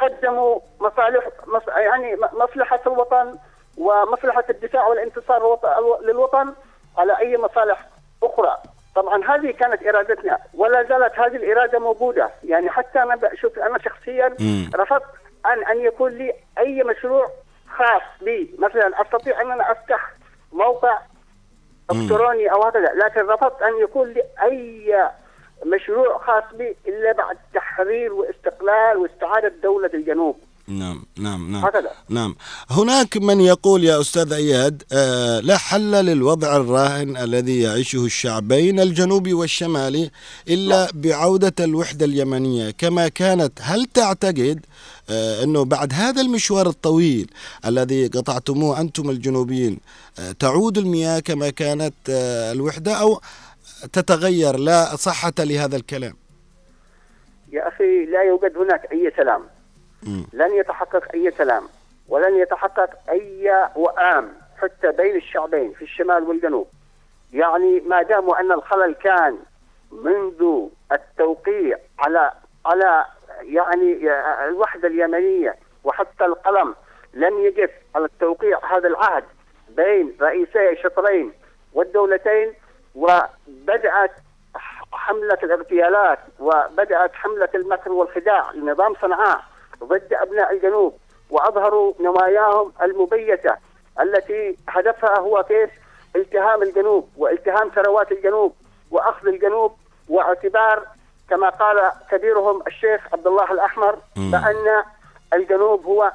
قدموا 0.00 0.60
مصالح 0.80 1.28
يعني 1.76 2.16
مصلحة 2.32 2.80
الوطن 2.86 3.38
ومصلحة 3.78 4.44
الدفاع 4.50 4.86
والانتصار 4.86 5.58
للوطن. 6.02 6.54
على 6.96 7.18
أي 7.18 7.36
مصالح 7.38 7.86
أخرى. 8.22 8.56
طبعا 8.94 9.24
هذه 9.24 9.50
كانت 9.50 9.86
إرادتنا 9.86 10.38
ولا 10.54 10.82
زالت 10.82 11.18
هذه 11.18 11.36
الإرادة 11.36 11.78
موجودة. 11.78 12.30
يعني 12.44 12.70
حتى 12.70 13.02
أنا 13.02 13.18
شوف 13.34 13.58
أنا 13.58 13.78
شخصيا 13.78 14.36
رفضت 14.74 15.04
أن 15.46 15.64
أن 15.66 15.80
يكون 15.80 16.12
لي 16.12 16.34
أي 16.58 16.82
مشروع 16.82 17.28
خاص 17.68 18.02
بي. 18.20 18.54
مثلا 18.58 19.02
أستطيع 19.02 19.40
أن 19.40 19.50
أنا 19.50 19.72
أفتح 19.72 20.12
موقع 20.52 20.98
إلكتروني 21.92 22.52
أو 22.52 22.62
هكذا 22.62 22.92
لكن 22.94 23.20
رفضت 23.20 23.62
أن 23.62 23.82
يكون 23.82 24.08
لي 24.12 24.22
أي 24.42 24.94
مشروع 25.66 26.18
خاص 26.18 26.44
بي 26.54 26.76
إلا 26.86 27.12
بعد 27.12 27.38
تحرير 27.54 28.12
واستقلال 28.12 28.96
واستعادة 28.96 29.52
دولة 29.62 29.90
الجنوب. 29.94 30.40
نعم 30.68 31.04
نعم 31.18 31.52
نعم 31.52 31.64
هكذا. 31.64 31.90
نعم 32.08 32.36
هناك 32.70 33.16
من 33.16 33.40
يقول 33.40 33.84
يا 33.84 34.00
أستاذ 34.00 34.32
أياد 34.32 34.82
آه 34.92 35.40
لا 35.40 35.56
حل 35.56 35.90
للوضع 35.90 36.56
الراهن 36.56 37.16
الذي 37.16 37.60
يعيشه 37.60 38.04
الشعبين 38.04 38.80
الجنوبي 38.80 39.32
والشمالي 39.34 40.10
إلا 40.48 40.68
لا. 40.68 40.84
نعم. 40.84 41.00
بعودة 41.02 41.64
الوحدة 41.64 42.04
اليمنية 42.06 42.70
كما 42.70 43.08
كانت 43.08 43.52
هل 43.60 43.86
تعتقد 43.94 44.66
آه 45.10 45.44
أنه 45.44 45.64
بعد 45.64 45.92
هذا 45.92 46.20
المشوار 46.22 46.66
الطويل 46.68 47.30
الذي 47.66 48.06
قطعتموه 48.06 48.80
أنتم 48.80 49.10
الجنوبيين 49.10 49.78
آه 50.18 50.32
تعود 50.32 50.78
المياه 50.78 51.20
كما 51.20 51.50
كانت 51.50 51.94
آه 52.10 52.52
الوحدة 52.52 52.92
أو 52.94 53.20
تتغير 53.92 54.56
لا 54.56 54.96
صحة 54.96 55.32
لهذا 55.38 55.76
الكلام 55.76 56.14
يا 57.52 57.68
أخي 57.68 58.04
لا 58.04 58.22
يوجد 58.22 58.56
هناك 58.56 58.82
أي 58.92 59.12
سلام 59.16 59.42
لن 60.32 60.54
يتحقق 60.54 61.12
أي 61.14 61.30
سلام 61.30 61.68
ولن 62.08 62.36
يتحقق 62.36 62.90
أي 63.10 63.68
وئام 63.76 64.32
حتى 64.62 64.92
بين 64.92 65.16
الشعبين 65.16 65.72
في 65.72 65.82
الشمال 65.82 66.22
والجنوب. 66.22 66.68
يعني 67.32 67.80
ما 67.80 68.02
دام 68.02 68.30
أن 68.30 68.52
الخلل 68.52 68.94
كان 68.94 69.38
منذ 69.92 70.68
التوقيع 70.92 71.78
على 71.98 72.32
على 72.66 73.04
يعني 73.42 74.10
الوحدة 74.44 74.88
اليمنية 74.88 75.56
وحتى 75.84 76.24
القلم 76.24 76.74
لم 77.14 77.38
يقف 77.38 77.70
على 77.94 78.04
التوقيع 78.04 78.60
هذا 78.76 78.88
العهد 78.88 79.24
بين 79.68 80.16
رئيسي 80.20 80.70
الشطرين 80.70 81.32
والدولتين 81.72 82.52
وبدأت 82.94 84.10
حملة 84.92 85.38
الاغتيالات 85.42 86.18
وبدأت 86.40 87.12
حملة 87.14 87.48
المكر 87.54 87.92
والخداع 87.92 88.50
لنظام 88.52 88.94
صنعاء. 88.94 89.42
ضد 89.84 90.12
أبناء 90.12 90.52
الجنوب 90.52 90.98
وأظهروا 91.30 91.94
نواياهم 92.00 92.72
المبيتة 92.82 93.56
التي 94.00 94.56
هدفها 94.68 95.18
هو 95.18 95.42
كيف؟ 95.48 95.70
التهام 96.16 96.62
الجنوب 96.62 97.08
والتهام 97.16 97.68
ثروات 97.68 98.12
الجنوب 98.12 98.54
وأخذ 98.90 99.28
الجنوب 99.28 99.72
واعتبار 100.08 100.86
كما 101.30 101.48
قال 101.48 101.92
كبيرهم 102.10 102.62
الشيخ 102.66 103.00
عبد 103.12 103.26
الله 103.26 103.52
الأحمر 103.52 103.98
بأن 104.16 104.82
الجنوب 105.32 105.84
هو 105.86 106.12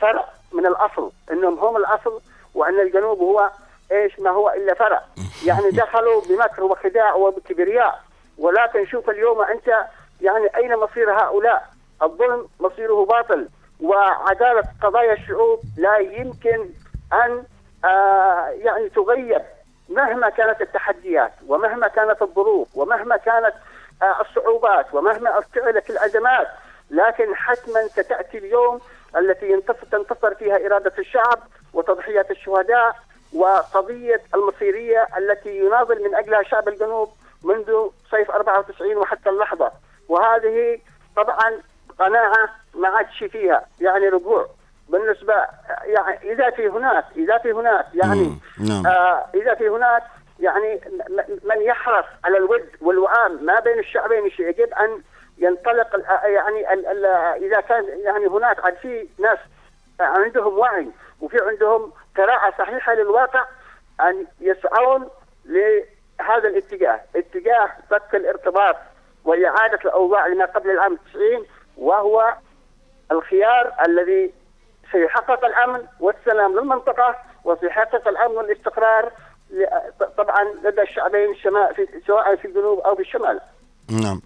فرع 0.00 0.24
من 0.52 0.66
الأصل 0.66 1.12
إنهم 1.32 1.58
هم 1.58 1.76
الأصل 1.76 2.20
وأن 2.54 2.80
الجنوب 2.80 3.18
هو 3.18 3.50
إيش؟ 3.92 4.20
ما 4.20 4.30
هو 4.30 4.50
إلا 4.50 4.74
فرع. 4.74 5.02
يعني 5.46 5.70
دخلوا 5.70 6.22
بمكر 6.28 6.64
وخداع 6.64 7.14
وبكبرياء 7.14 8.00
ولكن 8.38 8.86
شوف 8.86 9.10
اليوم 9.10 9.42
أنت 9.42 9.86
يعني 10.20 10.56
أين 10.56 10.76
مصير 10.76 11.12
هؤلاء؟ 11.12 11.73
الظلم 12.04 12.48
مصيره 12.60 13.04
باطل 13.04 13.48
وعدالة 13.80 14.62
قضايا 14.82 15.12
الشعوب 15.12 15.60
لا 15.78 15.96
يمكن 15.98 16.68
أن 17.12 17.44
آه 17.84 18.48
يعني 18.48 18.88
تغير. 18.88 19.42
مهما 19.88 20.28
كانت 20.28 20.60
التحديات 20.60 21.32
ومهما 21.48 21.88
كانت 21.88 22.22
الظروف 22.22 22.76
ومهما 22.76 23.16
كانت 23.16 23.54
آه 24.02 24.20
الصعوبات 24.20 24.94
ومهما 24.94 25.38
افتعلت 25.38 25.90
الأزمات 25.90 26.48
لكن 26.90 27.34
حتما 27.34 27.86
ستأتي 27.88 28.38
اليوم 28.38 28.80
التي 29.16 29.60
تنتصر 29.92 30.34
فيها 30.34 30.66
إرادة 30.66 30.92
الشعب 30.98 31.38
وتضحيات 31.74 32.30
الشهداء 32.30 32.96
وقضية 33.34 34.20
المصيرية 34.34 35.06
التي 35.18 35.58
يناضل 35.58 36.02
من 36.04 36.14
أجلها 36.14 36.42
شعب 36.42 36.68
الجنوب 36.68 37.08
منذ 37.44 37.88
صيف 38.10 38.30
94 38.30 38.96
وحتى 38.96 39.30
اللحظة. 39.30 39.72
وهذه 40.08 40.78
طبعا 41.16 41.60
قناعه 41.98 42.48
ما 42.74 42.88
عادش 42.88 43.24
فيها. 43.24 43.66
يعني 43.80 44.08
رجوع 44.08 44.48
بالنسبة 44.88 45.34
يعني 45.84 46.32
إذا 46.32 46.50
في 46.50 46.68
هناك 46.68 47.04
إذا 47.16 47.38
في 47.38 47.52
هناك 47.52 47.86
يعني 47.94 48.38
نعم. 48.58 48.86
آه 48.86 49.26
إذا 49.34 49.54
في 49.54 49.68
هناك 49.68 50.02
يعني 50.40 50.80
من 51.44 51.62
يحرص 51.62 52.04
على 52.24 52.38
الود 52.38 52.68
والوئام 52.80 53.44
ما 53.44 53.60
بين 53.60 53.78
الشعبين. 53.78 54.30
يجب 54.38 54.74
أن 54.74 55.02
ينطلق 55.38 56.00
يعني 56.24 56.72
ال 56.72 56.86
ال 56.86 57.06
إذا 57.44 57.60
كان 57.60 57.84
يعني 58.04 58.26
هناك 58.26 58.64
عاد 58.64 58.74
في 58.74 59.08
ناس 59.18 59.38
عندهم 60.00 60.58
وعي 60.58 60.88
وفي 61.20 61.36
عندهم 61.42 61.92
قراءة 62.16 62.54
صحيحة 62.58 62.94
للواقع 62.94 63.44
أن 64.00 64.26
يسعون 64.40 65.08
لهذا 65.44 66.48
الاتجاه، 66.48 67.00
اتجاه 67.16 67.70
فك 67.90 68.14
الارتباط 68.14 68.76
وإعادة 69.24 69.78
الأوضاع 69.84 70.26
لما 70.26 70.44
قبل 70.44 70.70
العام 70.70 70.98
90 71.14 71.46
وهو 71.78 72.34
الخيار 73.12 73.72
الذي 73.86 74.32
سيحقق 74.92 75.44
الأمن 75.44 75.86
والسلام 76.00 76.58
للمنطقة 76.58 77.16
وسيحقق 77.44 78.08
الأمن 78.08 78.36
والاستقرار 78.36 79.12
طبعا 80.18 80.44
لدى 80.64 80.82
الشعبين 80.82 81.34
سواء 82.06 82.36
في 82.36 82.44
الجنوب 82.44 82.78
أو 82.78 82.96
في 82.96 83.02
الشمال. 83.02 83.40
نعم 83.90 84.22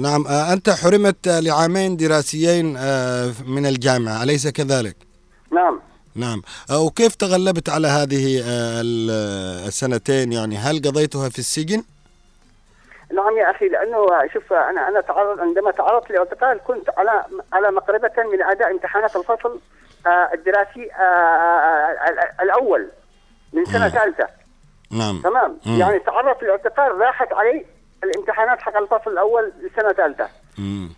نعم 0.00 0.26
أنت 0.26 0.70
حرمت 0.70 1.28
لعامين 1.28 1.96
دراسيين 1.96 2.76
آه، 2.76 3.32
من 3.46 3.66
الجامعة 3.66 4.22
أليس 4.22 4.48
كذلك؟ 4.48 4.96
نعم 5.52 5.80
نعم 6.14 6.42
وكيف 6.70 7.14
تغلبت 7.14 7.68
على 7.68 7.88
هذه 7.88 8.42
آه، 8.46 8.80
السنتين 9.68 10.32
يعني 10.32 10.56
هل 10.56 10.76
قضيتها 10.76 11.28
في 11.28 11.38
السجن؟ 11.38 11.84
نعم 13.12 13.38
يا 13.38 13.50
أخي 13.50 13.68
لأنه 13.68 14.06
شوف 14.32 14.52
أنا 14.52 14.88
أنا 14.88 15.00
تعرض 15.00 15.40
عندما 15.40 15.70
تعرضت 15.70 16.10
لاعتقال 16.10 16.60
كنت 16.64 16.90
على 16.98 17.24
على 17.52 17.70
مقربة 17.70 18.22
من 18.32 18.42
أداء 18.42 18.70
امتحانات 18.70 19.16
الفصل 19.16 19.60
آه، 20.06 20.30
الدراسي 20.34 20.92
آه، 20.92 21.02
آه، 21.02 22.42
الأول 22.42 22.88
من 23.52 23.64
سنة 23.64 23.88
ثالثة. 23.88 24.28
نعم. 24.90 25.20
تمام؟ 25.24 25.58
مم. 25.66 25.80
يعني 25.80 25.98
تعرضت 25.98 26.42
لاعتقال 26.42 27.00
راحت 27.00 27.32
علي 27.32 27.66
الامتحانات 28.04 28.62
حق 28.62 28.76
الفصل 28.76 29.10
الأول 29.10 29.52
لسنة 29.60 29.92
ثالثة. 29.92 30.28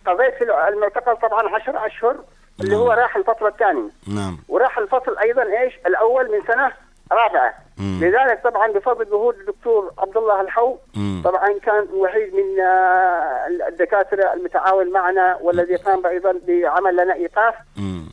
قضيت 0.06 0.34
في 0.34 0.68
المعتقل 0.68 1.16
طبعا 1.16 1.54
10 1.54 1.86
أشهر 1.86 2.16
اللي 2.60 2.76
هو 2.76 2.92
راح 2.92 3.16
الفصل 3.16 3.46
الثاني. 3.46 3.90
نعم. 4.14 4.38
وراح 4.48 4.78
الفصل 4.78 5.18
أيضا 5.18 5.42
إيش؟ 5.42 5.74
الأول 5.86 6.24
من 6.32 6.46
سنة 6.46 6.72
رابعه 7.12 7.54
مم. 7.78 7.98
لذلك 8.02 8.40
طبعا 8.44 8.72
بفضل 8.72 9.04
جهود 9.10 9.34
الدكتور 9.34 9.92
عبد 9.98 10.16
الله 10.16 10.40
الحو 10.40 10.76
مم. 10.96 11.22
طبعا 11.24 11.58
كان 11.62 11.86
وحيد 11.94 12.34
من 12.34 12.60
آه، 12.60 13.46
الدكاترة 13.68 14.32
المتعاون 14.34 14.90
معنا 14.90 15.38
والذي 15.40 15.76
قام 15.76 16.06
أيضا 16.06 16.40
بعمل 16.46 16.96
لنا 16.96 17.14
إيقاف 17.14 17.54
مم. 17.76 18.08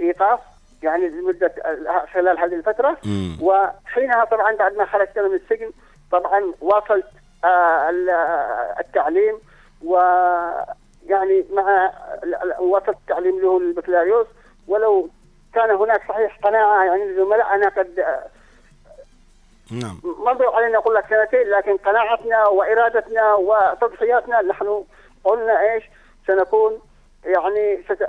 إيقاف 0.00 0.40
يعني 0.82 1.08
لمدة 1.08 1.52
خلال 2.12 2.38
هذه 2.38 2.54
الفترة 2.54 2.96
مم. 3.04 3.36
وحينها 3.40 4.24
طبعا 4.24 4.52
بعد 4.56 4.76
ما 4.76 4.84
خرجت 4.84 5.18
من 5.18 5.34
السجن 5.34 5.70
طبعا 6.12 6.52
واصلت 6.60 7.06
آه، 7.44 7.48
آه، 7.48 8.80
التعليم 8.80 9.38
ويعني 9.84 11.44
مع 11.52 11.90
ال- 12.22 12.34
ال- 12.34 12.54
واصلت 12.60 12.96
التعليم 13.02 13.44
هو 13.44 13.58
البكالوريوس 13.58 14.26
ولو 14.68 15.08
كان 15.54 15.70
هناك 15.70 16.02
صحيح 16.08 16.38
قناعة 16.42 16.84
يعني 16.84 17.14
زملائنا 17.14 17.68
قد 17.68 17.98
آه، 17.98 18.22
نعم 19.70 20.00
مضوا 20.04 20.56
علينا 20.56 20.78
أقول 20.78 20.94
لك 20.94 21.04
سنتين 21.10 21.50
لكن 21.50 21.76
قناعتنا 21.76 22.48
وإرادتنا 22.48 23.34
وتضحياتنا 23.34 24.42
نحن 24.42 24.84
قلنا 25.24 25.72
إيش 25.72 25.84
سنكون 26.26 26.78
يعني 27.24 27.82
ست... 27.88 28.08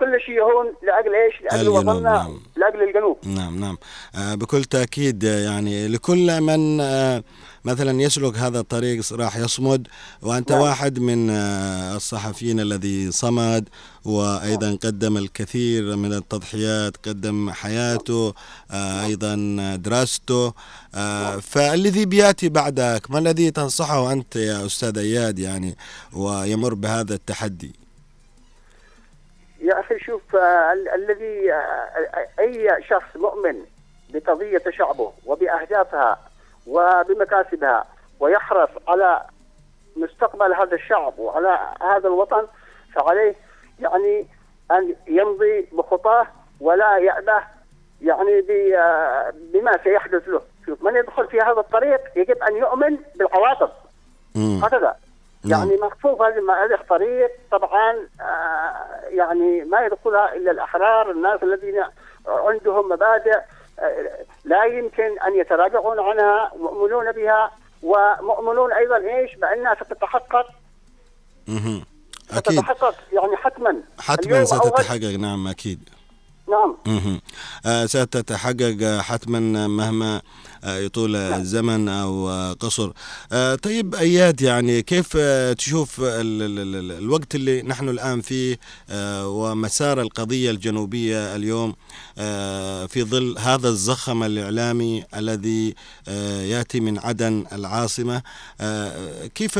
كل 0.00 0.20
شيء 0.20 0.42
هون 0.42 0.74
لأجل 0.82 1.14
إيش؟ 1.14 1.42
لأجل 1.42 1.60
الجنوب، 1.60 1.76
وطننا 1.76 2.10
نعم. 2.12 2.40
لأجل 2.56 2.82
الجنوب 2.82 3.18
نعم 3.26 3.60
نعم 3.60 3.78
آه، 4.14 4.34
بكل 4.34 4.64
تأكيد 4.64 5.24
آه، 5.24 5.38
يعني 5.38 5.88
لكل 5.88 6.40
من 6.40 6.80
آه، 6.80 7.22
مثلا 7.64 8.02
يسلك 8.02 8.36
هذا 8.36 8.60
الطريق 8.60 9.12
راح 9.12 9.36
يصمد 9.36 9.88
وأنت 10.22 10.52
نعم. 10.52 10.60
واحد 10.60 10.98
من 10.98 11.30
آه، 11.30 11.96
الصحفيين 11.96 12.60
الذي 12.60 13.10
صمد 13.12 13.68
وأيضا 14.04 14.70
قدم 14.84 15.16
الكثير 15.16 15.96
من 15.96 16.12
التضحيات 16.12 16.96
قدم 17.08 17.50
حياته 17.50 18.34
آه، 18.70 19.06
أيضا 19.06 19.34
دراسته. 19.76 20.52
آه، 20.94 21.36
فالذي 21.36 22.06
بيأتي 22.06 22.48
بعدك 22.48 23.10
ما 23.10 23.18
الذي 23.18 23.50
تنصحه 23.50 24.12
أنت 24.12 24.36
يا 24.36 24.66
أستاذ 24.66 24.98
أياد 24.98 25.38
يعني 25.38 25.76
ويمر 26.12 26.74
بهذا 26.74 27.14
التحدي؟ 27.14 27.72
يا 29.62 29.80
أخي 29.80 29.98
شوف 30.06 30.22
ال- 30.34 30.88
الذي 30.88 31.52
أي 32.40 32.68
شخص 32.88 33.16
مؤمن 33.16 33.54
بقضية 34.14 34.62
شعبه 34.78 35.12
وبأهدافها 35.26 36.18
وبمكاسبها 36.70 37.84
ويحرص 38.20 38.70
على 38.88 39.22
مستقبل 39.96 40.54
هذا 40.54 40.74
الشعب 40.74 41.18
وعلى 41.18 41.58
هذا 41.82 42.08
الوطن 42.08 42.46
فعليه 42.94 43.34
يعني 43.80 44.26
أن 44.70 44.94
يمضي 45.06 45.68
بخطاه 45.72 46.26
ولا 46.60 46.96
يأبه 46.96 47.42
يعني 48.02 48.44
بما 49.34 49.78
سيحدث 49.84 50.28
له 50.28 50.40
شوف 50.66 50.82
من 50.82 50.96
يدخل 50.96 51.26
في 51.26 51.40
هذا 51.40 51.60
الطريق 51.60 52.00
يجب 52.16 52.42
أن 52.42 52.56
يؤمن 52.56 52.98
بالعواقب. 53.16 53.70
هكذا 54.36 54.96
نعم. 55.44 55.68
يعني 55.68 55.80
مكفوف 55.82 56.22
هذه 56.22 56.64
هذه 56.64 56.74
الطريق 56.74 57.30
طبعا 57.50 57.96
آه، 58.20 59.08
يعني 59.08 59.64
ما 59.64 59.80
يدخلها 59.80 60.34
إلا 60.34 60.50
الأحرار 60.50 61.10
الناس 61.10 61.42
الذين 61.42 61.84
عندهم 62.28 62.88
مبادئ 62.88 63.40
لا 64.44 64.64
يمكن 64.64 65.18
أن 65.26 65.40
يتراجعون 65.40 66.00
عنها 66.00 66.52
مؤمنون 66.56 67.12
بها 67.12 67.50
ومؤمنون 67.82 68.72
أيضا 68.72 68.96
إيش 68.96 69.34
بانها 69.34 69.74
ستتحقق 69.74 70.46
مهم. 71.48 71.84
أكيد 72.32 72.52
ستتحقق 72.60 72.94
يعني 73.12 73.36
حتما 73.36 73.82
حتما. 73.98 74.44
ستتحقق 74.44 75.16
نعم 75.20 75.48
أكيد 75.48 75.88
نعم. 76.50 77.20
آه، 77.66 77.86
ستتحقق 77.86 78.98
حتما 79.00 79.66
مهما 79.66 80.22
آه، 80.64 80.78
يطول 80.78 81.16
الزمن 81.16 81.88
أو 81.88 82.30
آه، 82.30 82.52
قصر. 82.52 82.92
آه، 83.32 83.54
طيب 83.54 83.94
أياد 83.94 84.40
يعني 84.42 84.82
كيف 84.82 85.08
آه، 85.16 85.52
تشوف 85.52 86.00
ال- 86.00 86.42
ال- 86.42 86.76
ال- 86.76 86.92
الوقت 86.98 87.34
اللي 87.34 87.62
نحن 87.62 87.88
الآن 87.88 88.20
فيه 88.20 88.58
آه، 88.90 89.28
ومسار 89.28 90.00
القضية 90.00 90.50
الجنوبية 90.50 91.36
اليوم 91.36 91.74
آه، 92.18 92.86
في 92.86 93.02
ظل 93.04 93.38
هذا 93.38 93.68
الزخم 93.68 94.22
الإعلامي 94.22 95.04
الذي 95.16 95.74
آه، 96.08 96.42
يأتي 96.42 96.80
من 96.80 96.98
عدن 96.98 97.44
العاصمة 97.52 98.22
آه، 98.60 99.26
كيف 99.26 99.58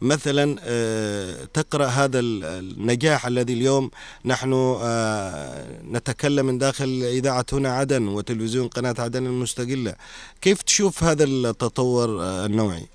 مثلا 0.00 0.56
آه، 0.64 1.34
تقرأ 1.54 1.84
هذا 1.86 2.18
ال- 2.18 2.44
النجاح 2.44 3.26
الذي 3.26 3.52
اليوم 3.52 3.90
نحن 4.24 4.52
آه، 4.82 5.64
نتكلم 5.92 6.46
من 6.46 6.58
داخل 6.58 7.02
إذاعة 7.04 7.46
هنا 7.52 7.76
عدن 7.76 8.08
وتلفزيون 8.08 8.68
قناة 8.68 8.94
عدن 8.98 9.26
المستقلة. 9.26 9.94
كيف 10.40 10.62
تشوف 10.62 11.04
هذا 11.04 11.24
التطور 11.24 12.08
آه، 12.22 12.46
النوعي؟ 12.46 12.86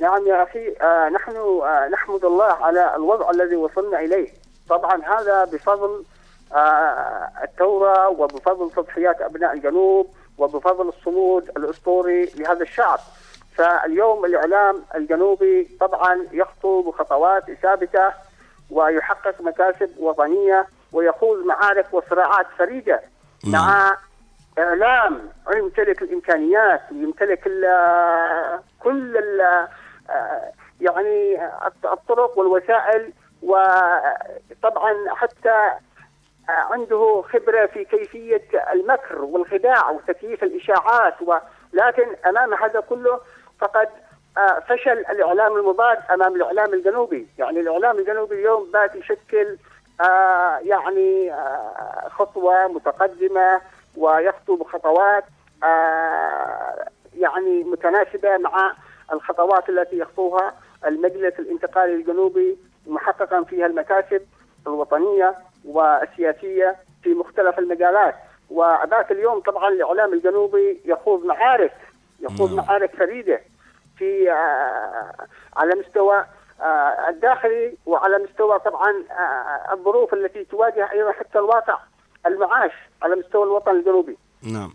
نعم 0.00 0.26
يا 0.26 0.46
آه 0.82 1.08
نحن 1.08 1.32
نحمد 1.92 2.24
الله 2.24 2.44
على 2.44 2.96
الوضع 2.96 3.30
الذي 3.30 3.56
وصلنا 3.56 4.00
إليه. 4.00 4.28
طبعا 4.68 5.02
هذا 5.04 5.44
بفضل 5.44 6.04
الثوره 7.44 8.08
وبفضل 8.08 8.70
تضحيات 8.76 9.20
أبناء 9.20 9.52
الجنوب 9.52 10.06
وبفضل 10.38 10.88
الصمود 10.88 11.48
الأسطوري 11.56 12.24
لهذا 12.36 12.62
الشعب. 12.62 12.98
فاليوم 13.56 14.24
الإعلام 14.24 14.84
الجنوبي 14.94 15.76
طبعا 15.80 16.26
يخطو 16.32 16.82
بخطوات 16.82 17.50
ثابتة 17.62 18.12
ويحقق 18.70 19.40
مكاسب 19.40 19.90
وطنية 19.98 20.66
ويخوض 20.92 21.38
معارك 21.46 21.86
وصراعات 21.92 22.46
فريدة 22.58 23.00
مع 23.44 23.96
إعلام 24.58 25.28
يمتلك 25.56 26.02
الإمكانيات 26.02 26.80
ويمتلك 26.92 27.46
ال- 27.46 28.60
كل 28.80 29.16
ال- 29.16 29.68
آه، 30.10 30.52
يعني 30.80 31.40
الطرق 31.84 32.38
والوسائل 32.38 33.12
وطبعا 33.42 34.94
حتى 35.14 35.70
عنده 36.48 37.24
خبرة 37.32 37.66
في 37.66 37.84
كيفية 37.84 38.42
المكر 38.72 39.22
والخداع 39.22 39.90
وتكييف 39.90 40.42
الإشاعات 40.42 41.14
ولكن 41.22 42.06
أمام 42.26 42.54
هذا 42.54 42.80
كله 42.80 43.20
فقد 43.60 43.88
آه، 44.38 44.60
فشل 44.68 44.98
الإعلام 44.98 45.56
المضاد 45.56 45.98
أمام 46.10 46.34
الإعلام 46.34 46.74
الجنوبي، 46.74 47.26
يعني 47.38 47.60
الإعلام 47.60 47.98
الجنوبي 47.98 48.34
اليوم 48.34 48.70
بات 48.72 48.94
يشكل 48.94 49.58
آه، 50.00 50.58
يعني 50.58 51.32
آه، 51.32 52.08
خطوة 52.10 52.66
متقدمة 52.66 53.60
ويخطو 53.96 54.56
بخطوات 54.56 55.24
يعني 57.16 57.64
متناسبة 57.64 58.36
مع 58.36 58.74
الخطوات 59.12 59.68
التي 59.68 59.98
يخطوها 59.98 60.54
المجلس 60.86 61.38
الانتقالي 61.38 61.94
الجنوبي 61.94 62.58
محققا 62.86 63.42
فيها 63.42 63.66
المكاسب 63.66 64.22
الوطنية 64.66 65.34
والسياسية 65.64 66.76
في 67.02 67.14
مختلف 67.14 67.58
المجالات. 67.58 68.14
وذاك 68.50 69.12
اليوم 69.12 69.40
طبعا 69.40 69.68
الإعلام 69.68 70.12
الجنوبي 70.12 70.80
يخوض 70.84 71.24
معارك 71.24 71.72
يخوض 72.24 72.54
نعم. 72.54 72.66
معارك 72.66 72.96
فريدة 72.96 73.40
في 73.98 74.30
آه، 74.30 75.26
على 75.56 75.72
مستوى 75.74 76.26
آه، 76.60 77.08
الداخلي 77.08 77.76
وعلى 77.86 78.18
مستوى 78.18 78.58
طبعا 78.58 78.90
آه، 79.10 79.74
الظروف 79.74 80.14
التي 80.14 80.44
تواجه 80.44 80.92
أيضا 80.92 81.12
حتى 81.12 81.38
الواقع 81.38 81.78
المعاش 82.26 82.72
على 83.02 83.16
مستوى 83.16 83.42
الوطن 83.42 83.70
الجنوبي 83.70 84.16
نعم 84.42 84.74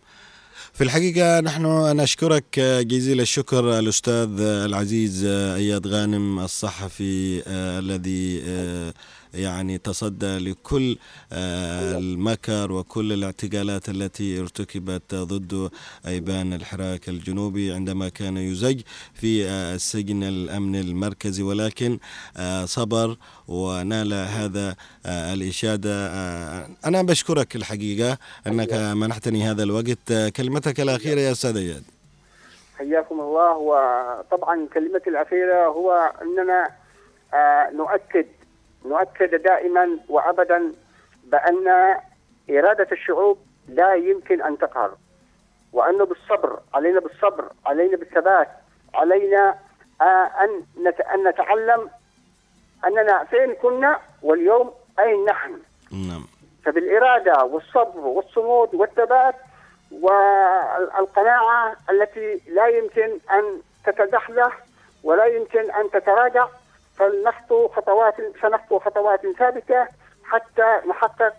في 0.74 0.84
الحقيقة 0.84 1.40
نحن 1.40 1.66
نشكرك 2.02 2.60
جزيل 2.60 3.22
الشكر 3.22 3.80
الأستاذ 3.80 4.42
العزيز 4.42 5.26
أياد 5.56 5.88
غانم 5.88 6.40
الصحفي 6.40 7.44
الذي 7.80 8.44
يعني 9.34 9.78
تصدى 9.78 10.38
لكل 10.38 10.98
آه، 11.34 11.98
المكر 11.98 12.72
وكل 12.72 13.14
الاعتقالات 13.14 13.90
التي 13.90 14.40
ارتكبت 14.40 15.16
ضد 15.16 15.72
أيبان 16.08 16.54
الحراك 16.54 17.10
الجنوبي 17.10 17.74
عندما 17.74 18.10
كان 18.10 18.38
يزج 18.38 18.82
في 19.14 19.46
آه، 19.46 19.76
السجن 19.76 20.24
الأمن 20.24 20.76
المركزي. 20.76 21.44
ولكن 21.44 22.00
آه، 22.38 22.66
صبر 22.66 23.18
ونال 23.48 24.14
هذا 24.14 24.76
الإشادة. 25.06 26.08
أنا 26.86 27.02
بشكرك 27.02 27.56
الحقيقة 27.56 28.18
أنك 28.48 28.74
منحتني 28.74 29.44
هذا 29.44 29.64
الوقت. 29.64 30.14
كلمتك 30.38 30.80
الأخيرة 30.80 31.20
يا 31.20 31.32
أستاذ 31.32 31.58
أياد. 31.58 31.84
حياكم 32.78 33.20
الله. 33.20 33.58
وطبعا 33.58 34.68
كلمتي 34.74 35.10
الأخيرة 35.10 35.68
هو 35.68 36.14
أننا 36.22 36.70
نؤكد 37.74 38.26
نؤكد 38.86 39.36
دائما 39.44 40.00
وأبدا 40.10 40.72
بأن 41.24 41.68
إرادة 42.50 42.88
الشعوب 42.92 43.38
لا 43.68 43.94
يمكن 43.94 44.42
أن 44.42 44.58
تقهر 44.58 44.92
وأنه 45.74 46.06
بالصبر 46.06 46.60
علينا 46.74 47.00
بالصبر 47.00 47.46
علينا 47.66 47.98
بالثبات 47.98 48.48
علينا 48.96 49.56
آه، 50.02 50.32
نت- 50.84 51.02
أن 51.02 51.28
نتعلم 51.28 51.90
أننا 52.86 53.24
فين 53.24 53.54
كنا 53.54 54.00
واليوم 54.24 54.74
أين 55.00 55.26
نحن. 55.26 55.58
نعم. 55.92 56.26
فبالإرادة 56.66 57.44
والصبر 57.44 58.00
والصمود 58.00 58.76
والثبات 58.76 59.36
والقناعة 59.92 61.76
التي 61.90 62.42
لا 62.48 62.68
يمكن 62.68 63.20
أن 63.32 63.62
تتدحلح 63.86 64.60
ولا 65.04 65.26
يمكن 65.26 65.72
أن 65.72 65.90
تتراجع 65.92 66.48
فلنخطو 67.00 67.68
خطوات 67.68 68.16
سنخطو 68.42 68.80
خطوات 68.80 69.28
ثابتة 69.28 69.88
حتى 70.24 70.82
نحقق 70.88 71.34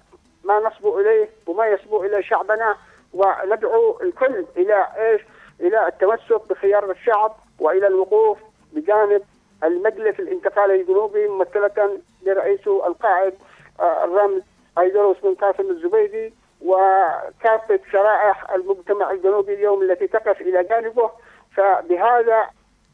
ما 0.45 0.61
نصبو 0.61 1.01
إليه 1.01 1.29
وما 1.47 1.67
يصبو 1.67 2.05
إليه 2.05 2.21
شعبنا 2.21 2.77
وندعو 3.15 4.01
الكل 4.03 4.47
إلى 4.57 4.89
إيش؟ 4.97 5.21
إلى 5.61 5.89
التمسك 5.89 6.49
بخيار 6.51 6.91
الشعب 6.91 7.37
وإلى 7.59 7.87
الوقوف 7.87 8.39
بجانب 8.73 9.23
المجلس 9.65 10.21
الانتقالي 10.21 10.81
الجنوبي 10.81 11.29
ممثلة 11.29 12.01
برئيسه 12.27 12.87
القائد 12.87 13.35
آه، 13.81 14.05
الرمز 14.05 14.43
أيدروس 14.79 15.17
بن 15.23 15.35
قاسم 15.35 15.71
الزبيدي 15.71 16.35
وكافة 16.65 17.81
شرائح 17.93 18.51
المجتمع 18.51 19.11
الجنوبي 19.11 19.55
اليوم 19.55 19.83
التي 19.83 20.07
تقف 20.07 20.41
إلى 20.41 20.65
جانبه 20.65 21.11
فبهذا 21.57 22.51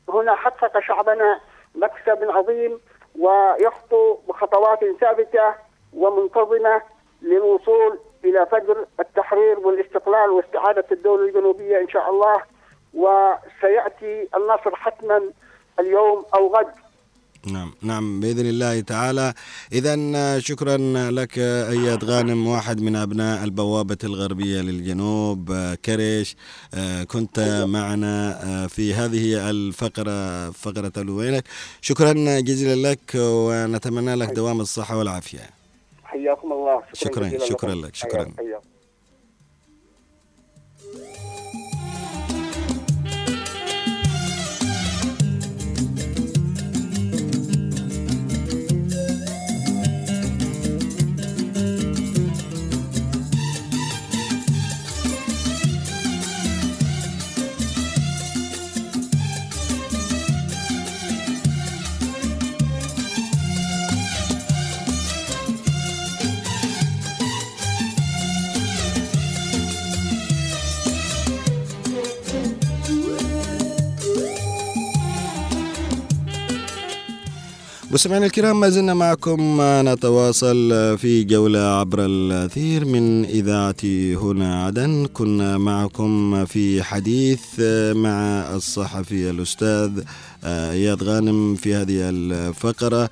هنا 0.08 0.34
حقق 0.34 0.80
شعبنا 0.80 1.40
مكسب 1.76 2.30
عظيم 2.30 2.80
ويخطو 3.18 4.14
بخطوات 4.28 4.80
ثابتة 5.00 5.54
ومنتظمة 5.94 6.82
للوصول 7.22 7.98
إلى 8.24 8.46
فجر 8.46 8.86
التحرير 9.00 9.58
والاستقلال 9.58 10.30
واستعادة 10.30 10.84
الدولة 10.92 11.28
الجنوبية 11.28 11.80
إن 11.80 11.88
شاء 11.88 12.10
الله. 12.10 12.42
وسيأتي 12.94 14.28
النصر 14.36 14.76
حتما 14.76 15.30
اليوم 15.80 16.24
أو 16.34 16.56
غد. 16.56 16.85
نعم. 17.46 17.72
نعم 17.82 18.20
بإذن 18.20 18.46
الله 18.46 18.80
تعالى. 18.80 19.34
إذا 19.72 20.38
شكرا 20.38 20.76
لك 21.10 21.38
أياد 21.38 22.04
غانم 22.04 22.46
واحد 22.46 22.80
من 22.80 22.96
أبناء 22.96 23.44
البوابة 23.44 23.98
الغربية 24.04 24.60
للجنوب. 24.60 25.52
كرش 25.84 26.36
كنت 27.06 27.64
معنا 27.68 28.66
في 28.66 28.94
هذه 28.94 29.50
الفقرة 29.50 30.50
فقرة 30.50 30.92
الوينك. 30.96 31.44
شكرا 31.80 32.40
جزيلا 32.40 32.90
لك 32.90 33.12
ونتمنى 33.14 34.14
لك 34.14 34.28
دوام 34.28 34.60
الصحة 34.60 34.98
والعافية. 34.98 35.50
حياكم 36.04 36.52
الله. 36.52 36.82
شكرا 36.92 37.28
شكرا, 37.28 37.46
شكرا 37.46 37.74
لك 37.74 37.94
شكرا. 37.94 38.32
حياك. 38.38 38.75
مستمعينا 77.96 78.26
الكرام 78.26 78.60
ما 78.60 78.68
زلنا 78.68 78.94
معكم 78.94 79.58
نتواصل 79.62 80.68
في 80.98 81.24
جولة 81.24 81.58
عبر 81.58 82.04
الأثير 82.04 82.84
من 82.84 83.24
إذاعة 83.24 83.74
هنا 84.22 84.64
عدن. 84.64 85.06
كنا 85.12 85.58
معكم 85.58 86.44
في 86.44 86.82
حديث 86.82 87.60
مع 87.92 88.46
الصحفي 88.54 89.30
الأستاذ 89.30 89.90
إياد 90.46 91.02
غانم 91.02 91.54
في 91.54 91.74
هذه 91.74 91.96
الفقرة. 92.10 93.10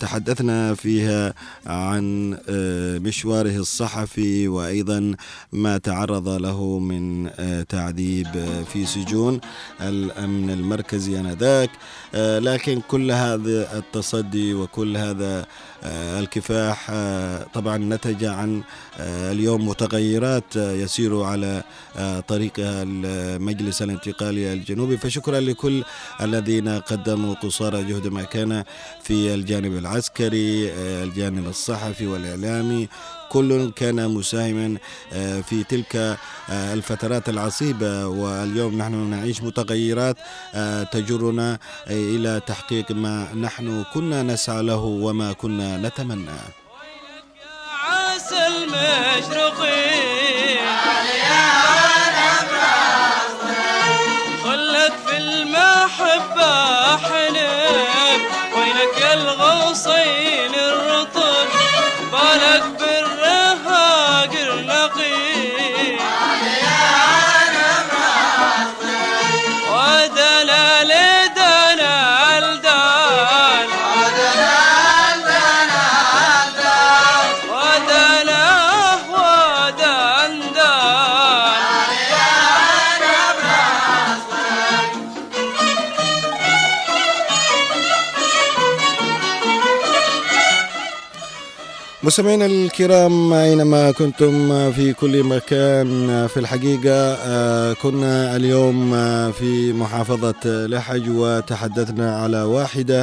تحدثنا 0.00 0.74
فيها 0.74 1.34
عن 1.66 2.36
مشواره 3.04 3.56
الصحفي 3.56 4.48
وأيضا 4.48 5.14
ما 5.52 5.78
تعرض 5.78 6.28
له 6.28 6.78
من 6.78 7.30
تعذيب 7.68 8.26
في 8.72 8.86
سجون 8.86 9.40
الأمن 9.80 10.50
المركزي 10.50 11.20
آنذاك. 11.20 11.70
لكن 12.14 12.80
كل 12.88 13.10
هذا 13.10 13.78
التصدي 13.78 14.54
وكل 14.54 14.96
هذا 14.96 15.46
الكفاح 15.84 16.90
طبعا 17.54 17.78
نتج 17.78 18.24
عن 18.24 18.62
اليوم 19.00 19.68
متغيرات 19.68 20.56
يسير 20.56 21.22
على 21.22 21.62
طريقها 22.28 22.82
المجلس 22.82 23.82
الانتقالي 23.82 24.52
الجنوبي. 24.52 24.96
فشكرا 24.96 25.40
لكل 25.40 25.84
الذين 26.20 26.68
قدموا 26.68 27.34
قصارى 27.34 27.84
جهد 27.84 28.06
ما 28.06 28.22
كان 28.22 28.64
في 29.02 29.34
الجانب 29.34 29.76
العسكري 29.76 30.72
الجانب 31.02 31.48
الصحفي 31.48 32.06
والإعلامي. 32.06 32.88
كل 33.34 33.70
كان 33.76 33.98
مساهما 34.10 34.78
في 35.48 35.64
تلك 35.68 36.18
الفترات 36.50 37.28
العصيبة. 37.28 38.06
واليوم 38.06 38.78
نحن 38.78 38.94
نعيش 39.10 39.42
متغيرات 39.42 40.16
تجرنا 40.92 41.58
إلى 41.90 42.40
تحقيق 42.46 42.92
ما 42.92 43.34
نحن 43.34 43.84
كنا 43.94 44.22
نسعى 44.22 44.62
له 44.62 44.84
وما 45.04 45.32
كنا 45.32 45.76
نتمنى. 45.76 46.40
المشرقين 48.46 49.83
مستمعينا 92.04 92.46
الكرام 92.46 93.32
أينما 93.32 93.90
كنتم 93.90 94.72
في 94.72 94.92
كل 94.92 95.22
مكان 95.22 96.26
في 96.26 96.36
الحقيقة 96.40 97.72
كنا 97.72 98.36
اليوم 98.36 98.92
في 99.32 99.72
محافظة 99.72 100.66
لحج 100.66 101.08
وتحدثنا 101.10 102.16
على 102.16 102.42
واحدة 102.42 103.02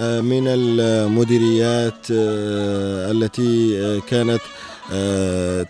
من 0.00 0.44
المديريات 0.48 2.06
التي 3.10 4.00
كانت 4.08 4.40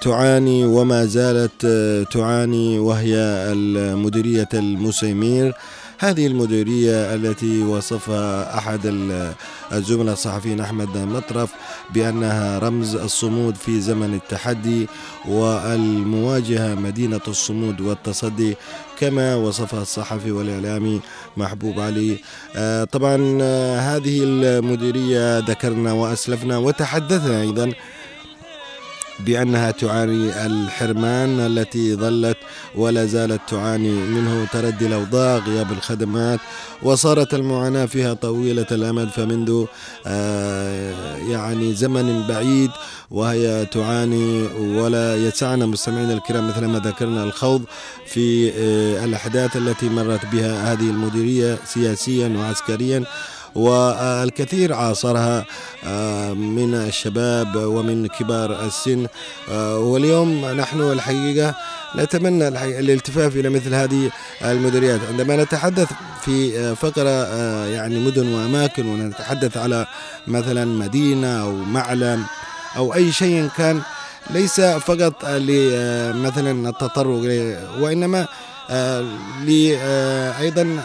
تعاني 0.01 0.64
وما 0.64 1.05
زالت 1.05 1.66
تعاني 2.12 2.78
وهي 2.78 3.14
المديرية 3.53 4.49
المسيمير. 4.55 5.55
هذه 6.03 6.27
المديرية 6.27 7.15
التي 7.15 7.63
وصفها 7.63 8.59
أحد 8.59 8.81
الزملاء 9.73 10.13
الصحفيين 10.13 10.61
أحمد 10.61 10.99
مطرف 10.99 11.51
بأنها 11.95 12.59
رمز 12.59 12.95
الصمود 12.95 13.55
في 13.55 13.81
زمن 13.81 14.15
التحدي 14.15 14.87
والمواجهة 15.29 16.75
مدينة 16.75 17.21
الصمود 17.29 17.81
والتصدي 17.81 18.57
كما 19.01 19.35
وصفها 19.35 19.83
الصحفي 19.83 20.33
والإعلامي 20.33 21.01
محبوب 21.37 21.81
علي. 21.81 22.19
طبعا 22.93 23.17
هذه 23.79 24.21
المديرية 24.23 25.39
ذكرنا 25.39 25.93
وأسلفنا 25.93 26.59
وتحدثنا 26.59 27.41
أيضا 27.41 27.73
بأنها 29.21 29.71
تعاني 29.71 30.47
الحرمان 30.47 31.41
التي 31.41 31.95
ظلت 31.97 32.37
ولا 32.75 33.07
زالت 33.07 33.41
تعاني 33.49 33.91
منه 33.91 34.47
تردي 34.53 34.87
الأوضاع 34.87 35.39
غياب 35.39 35.73
الخدمات 35.73 36.41
وصارت 36.83 37.35
المعاناة 37.35 37.87
فيها 37.87 38.15
طويلة 38.15 38.67
الأمد. 38.71 39.09
فمنذ 39.09 39.65
يعني 41.31 41.75
زمن 41.75 42.27
بعيد 42.29 42.71
وهي 43.11 43.67
تعاني 43.67 44.43
ولا 44.59 45.17
يسعنا 45.17 45.67
مستمعينا 45.67 46.13
الكرام 46.13 46.49
مثل 46.49 46.65
ما 46.65 46.79
ذكرنا 46.79 47.25
الخوض 47.25 47.63
في 48.07 48.51
الأحداث 49.05 49.57
التي 49.57 49.89
مرت 49.89 50.27
بها 50.33 50.73
هذه 50.73 50.91
المديرية 50.91 51.59
سياسيا 51.67 52.29
وعسكريا. 52.29 53.05
والكثير 53.55 54.75
عاصرها 54.75 55.45
من 56.35 56.75
الشباب 56.75 57.57
ومن 57.57 58.07
كبار 58.07 58.65
السن. 58.67 59.07
واليوم 59.59 60.45
نحن 60.47 60.81
الحقيقة 60.81 61.55
نتمنى 61.97 62.49
الالتفاف 62.49 63.37
إلى 63.37 63.49
مثل 63.49 63.75
هذه 63.75 64.11
المديريات. 64.45 65.01
عندما 65.11 65.37
نتحدث 65.37 65.89
في 66.25 66.75
فقرة 66.75 67.27
يعني 67.67 67.99
مدن 67.99 68.35
وأماكن 68.35 68.87
ونتحدث 68.87 69.57
على 69.57 69.87
مثلا 70.27 70.65
مدينة 70.65 71.43
أو 71.43 71.53
معلم 71.53 72.25
أو 72.77 72.95
أي 72.95 73.13
شيء 73.13 73.49
كان 73.57 73.83
ليس 74.31 74.61
فقط 74.61 75.25
لمثلا 75.25 76.69
التطرق 76.69 77.57
وإنما 77.81 78.27
أيضا 80.41 80.83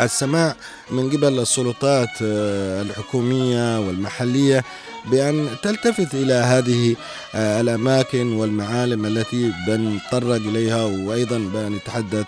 السماع 0.00 0.56
من 0.90 1.10
قبل 1.10 1.38
السلطات 1.38 2.08
الحكومية 2.22 3.80
والمحلية 3.80 4.64
بأن 5.10 5.48
تلتفت 5.62 6.14
إلى 6.14 6.32
هذه 6.32 6.96
الأماكن 7.34 8.32
والمعالم 8.32 9.06
التي 9.06 9.52
بنتطرق 9.66 10.34
إليها 10.36 10.84
وأيضا 10.84 11.38
بنتحدث 11.38 12.26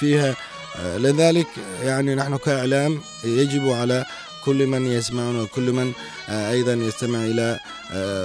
فيها. 0.00 0.36
لذلك 0.84 1.46
يعني 1.82 2.14
نحن 2.14 2.36
كإعلام 2.36 3.00
يجب 3.24 3.68
على 3.68 4.04
كل 4.44 4.66
من 4.66 4.86
يسمعنا 4.86 5.42
وكل 5.42 5.72
من 5.72 5.92
أيضا 6.28 6.72
يستمع 6.72 7.18
إلى 7.18 7.60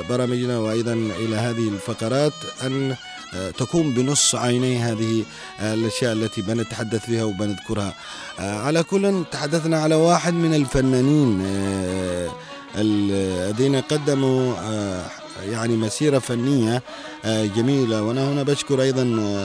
برامجنا 0.10 0.60
وأيضا 0.60 0.94
إلى 0.94 1.36
هذه 1.36 1.68
الفقرات 1.70 2.34
أن 2.64 2.96
تكون 3.58 3.94
بنص 3.94 4.36
عيني 4.36 4.78
هذه 4.78 5.24
الأشياء 5.62 6.14
التي 6.14 6.42
بنتحدث 6.42 7.06
فيها 7.06 7.24
وبنذكرها. 7.24 7.94
على 8.40 8.84
كل 8.84 9.24
تحدثنا 9.32 9.80
على 9.80 9.96
واحد 9.96 10.34
من 10.34 10.54
الفنانين 10.54 11.42
الذين 12.78 13.76
قدموا 13.76 14.54
يعني 15.50 15.78
مسيرة 15.78 16.20
فنية 16.20 16.84
جميلة. 17.26 18.04
وأنا 18.04 18.32
هنا 18.32 18.44
بشكر 18.44 18.82
أيضا 18.82 19.04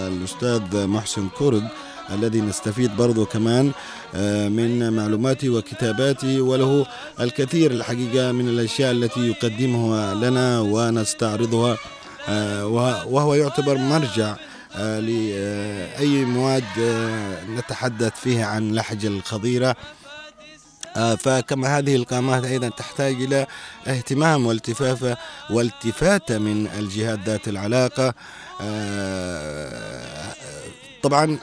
الأستاذ 0.08 0.86
محسن 0.86 1.28
كرد 1.38 1.68
الذي 2.10 2.40
نستفيد 2.40 2.96
برضو 2.96 3.26
كمان 3.26 3.72
من 4.52 4.92
معلوماتي 4.92 5.48
وكتاباتي 5.48 6.40
وله 6.40 6.86
الكثير 7.20 7.70
الحقيقة 7.70 8.32
من 8.32 8.48
الأشياء 8.48 8.90
التي 8.92 9.28
يقدمها 9.28 10.14
لنا 10.14 10.60
ونستعرضها. 10.60 11.76
وهو 12.28 13.34
يعتبر 13.34 13.78
مرجع 13.78 14.36
لأي 14.78 16.24
مواد 16.24 16.64
نتحدث 17.48 18.12
فيها 18.20 18.46
عن 18.46 18.72
لحج 18.72 19.06
الخضيرة. 19.06 19.76
فكما 21.18 21.78
هذه 21.78 21.96
القامات 21.96 22.44
أيضا 22.44 22.68
تحتاج 22.68 23.14
إلى 23.14 23.46
اهتمام 23.86 24.46
والتفافة 24.46 25.16
والتفاتة 25.50 26.38
من 26.38 26.66
الجهات 26.66 27.18
ذات 27.26 27.48
العلاقة. 27.48 28.14
طبعا 31.02 31.38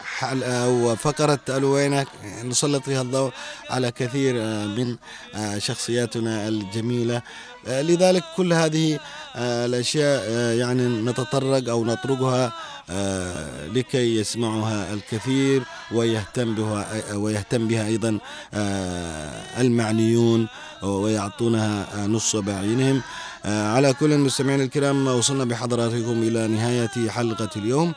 وفقرة 0.67 1.39
ألوينك 1.49 2.07
نسلط 2.43 2.83
فيها 2.83 3.01
الضوء 3.01 3.31
على 3.69 3.91
كثير 3.91 4.33
من 4.67 4.95
شخصياتنا 5.57 6.47
الجميلة. 6.47 7.21
لذلك 7.67 8.23
كل 8.37 8.53
هذه 8.53 8.99
الأشياء 9.35 10.21
يعني 10.57 10.87
نتطرق 10.87 11.69
أو 11.69 11.85
نطرقها 11.85 12.53
لكي 13.75 14.19
يسمعها 14.19 14.93
الكثير 14.93 15.63
ويهتم 15.91 16.55
بها 16.55 17.15
ويهتم 17.15 17.67
بها 17.67 17.87
أيضا 17.87 18.19
المعنيون 19.57 20.47
ويعطونها 20.83 22.07
نص 22.07 22.35
بعينهم. 22.35 23.01
على 23.45 23.93
كل 23.93 24.13
المستمعين 24.13 24.61
الكرام 24.61 25.07
وصلنا 25.07 25.45
بحضراتكم 25.45 26.23
إلى 26.23 26.47
نهاية 26.47 27.09
حلقة 27.09 27.49
اليوم 27.55 27.93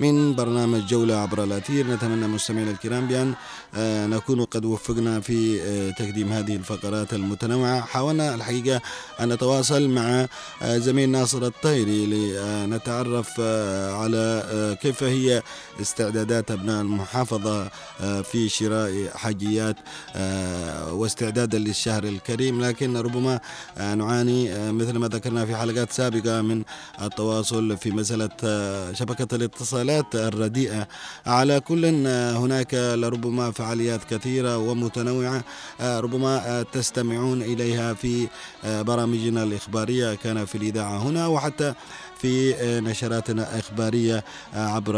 من 0.00 0.34
برنامج 0.34 0.86
جولة 0.86 1.16
عبر 1.16 1.44
الأثير. 1.44 1.86
نتمنى 1.86 2.26
مستمعينا 2.26 2.70
الكرام 2.70 3.06
بأن 3.06 3.34
نكون 3.78 4.44
قد 4.44 4.64
وفقنا 4.64 5.20
في 5.20 5.58
تقديم 5.98 6.32
هذه 6.32 6.56
الفقرات 6.56 7.14
المتنوعة. 7.14 7.80
حاولنا 7.80 8.34
الحقيقة 8.34 8.80
أن 9.20 9.32
نتواصل 9.32 9.88
مع 9.88 10.26
زميل 10.64 11.08
ناصر 11.08 11.46
الطيري 11.46 12.06
لنتعرف 12.06 13.40
على 13.90 14.76
كيف 14.82 15.02
هي 15.02 15.42
استعدادات 15.80 16.50
أبناء 16.50 16.82
المحافظة 16.82 17.68
في 18.22 18.48
شراء 18.48 19.10
حاجيات 19.14 19.76
واستعدادا 20.90 21.58
للشهر 21.58 22.04
الكريم. 22.04 22.64
لكن 22.64 22.96
ربما 22.96 23.40
نعاني 23.78 24.72
مثل 24.72 24.98
ما 24.98 25.08
ذكرنا 25.08 25.46
في 25.46 25.56
حلقات 25.56 25.92
سابقة 25.92 26.42
من 26.42 26.62
التواصل 27.02 27.76
في 27.76 27.90
مسألة 27.90 28.30
شبكة 28.92 29.36
الاتصالات 29.36 30.14
الرديئة. 30.14 30.88
على 31.26 31.60
كل 31.60 32.06
هناك 32.06 32.74
لربما 32.74 33.50
فعاليات 33.56 34.04
كثيرة 34.04 34.58
ومتنوعة 34.58 35.44
ربما 35.80 36.64
تستمعون 36.72 37.42
إليها 37.42 37.94
في 37.94 38.28
برامجنا 38.64 39.42
الإخبارية. 39.42 40.14
كان 40.14 40.44
في 40.44 40.54
الإذاعة 40.54 40.98
هنا 40.98 41.26
وحتى 41.26 41.74
في 42.20 42.54
نشراتنا 42.84 43.54
الإخبارية 43.54 44.24
عبر 44.54 44.96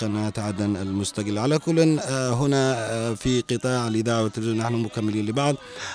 قناة 0.00 0.32
عدن 0.38 0.76
المستقل. 0.76 1.38
على 1.38 1.58
كل 1.58 2.00
هنا 2.10 3.14
في 3.14 3.42
قطاع 3.50 3.88
الإذاعة 3.88 4.22
والتلفزيون 4.22 4.56
نحن 4.56 4.74
مكملين 4.74 5.26
لبعض. 5.26 5.54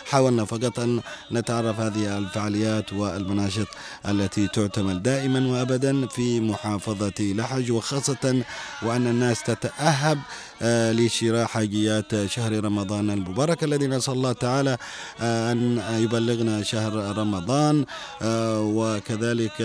حاولنا 0.09 0.45
فقط 0.45 0.79
أن 0.79 1.01
نتعرف 1.31 1.79
هذه 1.79 2.17
الفعاليات 2.17 2.93
والمناشط 2.93 3.67
التي 4.09 4.47
تعتمد 4.47 5.03
دائما 5.03 5.47
وأبدا 5.47 6.07
في 6.07 6.39
محافظة 6.39 7.13
لحج 7.19 7.71
وخاصة 7.71 8.43
وأن 8.83 9.07
الناس 9.07 9.43
تتأهب 9.43 10.19
لشراء 10.61 11.45
حاجيات 11.45 12.25
شهر 12.25 12.63
رمضان 12.63 13.09
المبارك 13.09 13.63
الذي 13.63 13.87
نسأل 13.87 14.13
الله 14.13 14.31
تعالى 14.31 14.77
أن 15.21 15.81
يبلغنا 15.89 16.63
شهر 16.63 17.17
رمضان 17.17 17.85
وكذلك 18.77 19.59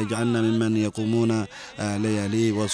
يجعلنا 0.00 0.40
ممن 0.40 0.76
يقومون 0.76 1.46
لياليه 1.78 2.68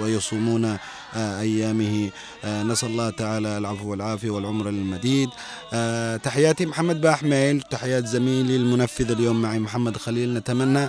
ويصومون 0.00 0.76
أيامه. 1.16 2.10
نسأل 2.44 2.88
الله 2.88 3.10
تعالى 3.10 3.58
العفو 3.58 3.90
والعافية 3.90 4.30
والعمر 4.30 4.68
المديد. 4.68 5.28
تحياتي 6.22 6.66
محمد 6.66 7.00
بأحميل 7.00 7.62
تحيات 7.62 8.06
زميلي 8.06 8.56
المنفذ 8.56 9.10
اليوم 9.10 9.42
معي 9.42 9.58
محمد 9.58 9.96
خليل. 9.96 10.34
نتمنى 10.34 10.88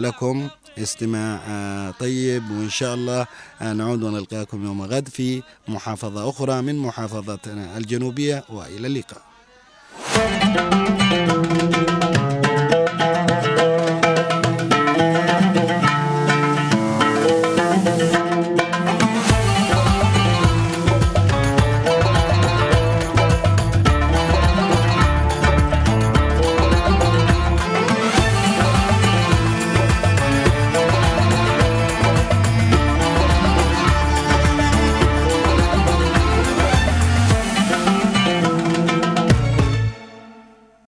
لكم 0.00 0.48
استماع 0.78 1.40
طيب 2.00 2.50
وإن 2.50 2.70
شاء 2.70 2.94
الله 2.94 3.26
نعود 3.60 4.02
ونلقاكم 4.02 4.64
يوم 4.64 4.82
غد 4.82 5.08
في 5.08 5.42
محافظة 5.68 6.28
أخرى 6.30 6.62
من 6.62 6.78
محافظتنا 6.78 7.76
الجنوبية 7.76 8.44
وإلى 8.48 8.86
اللقاء. 8.86 9.22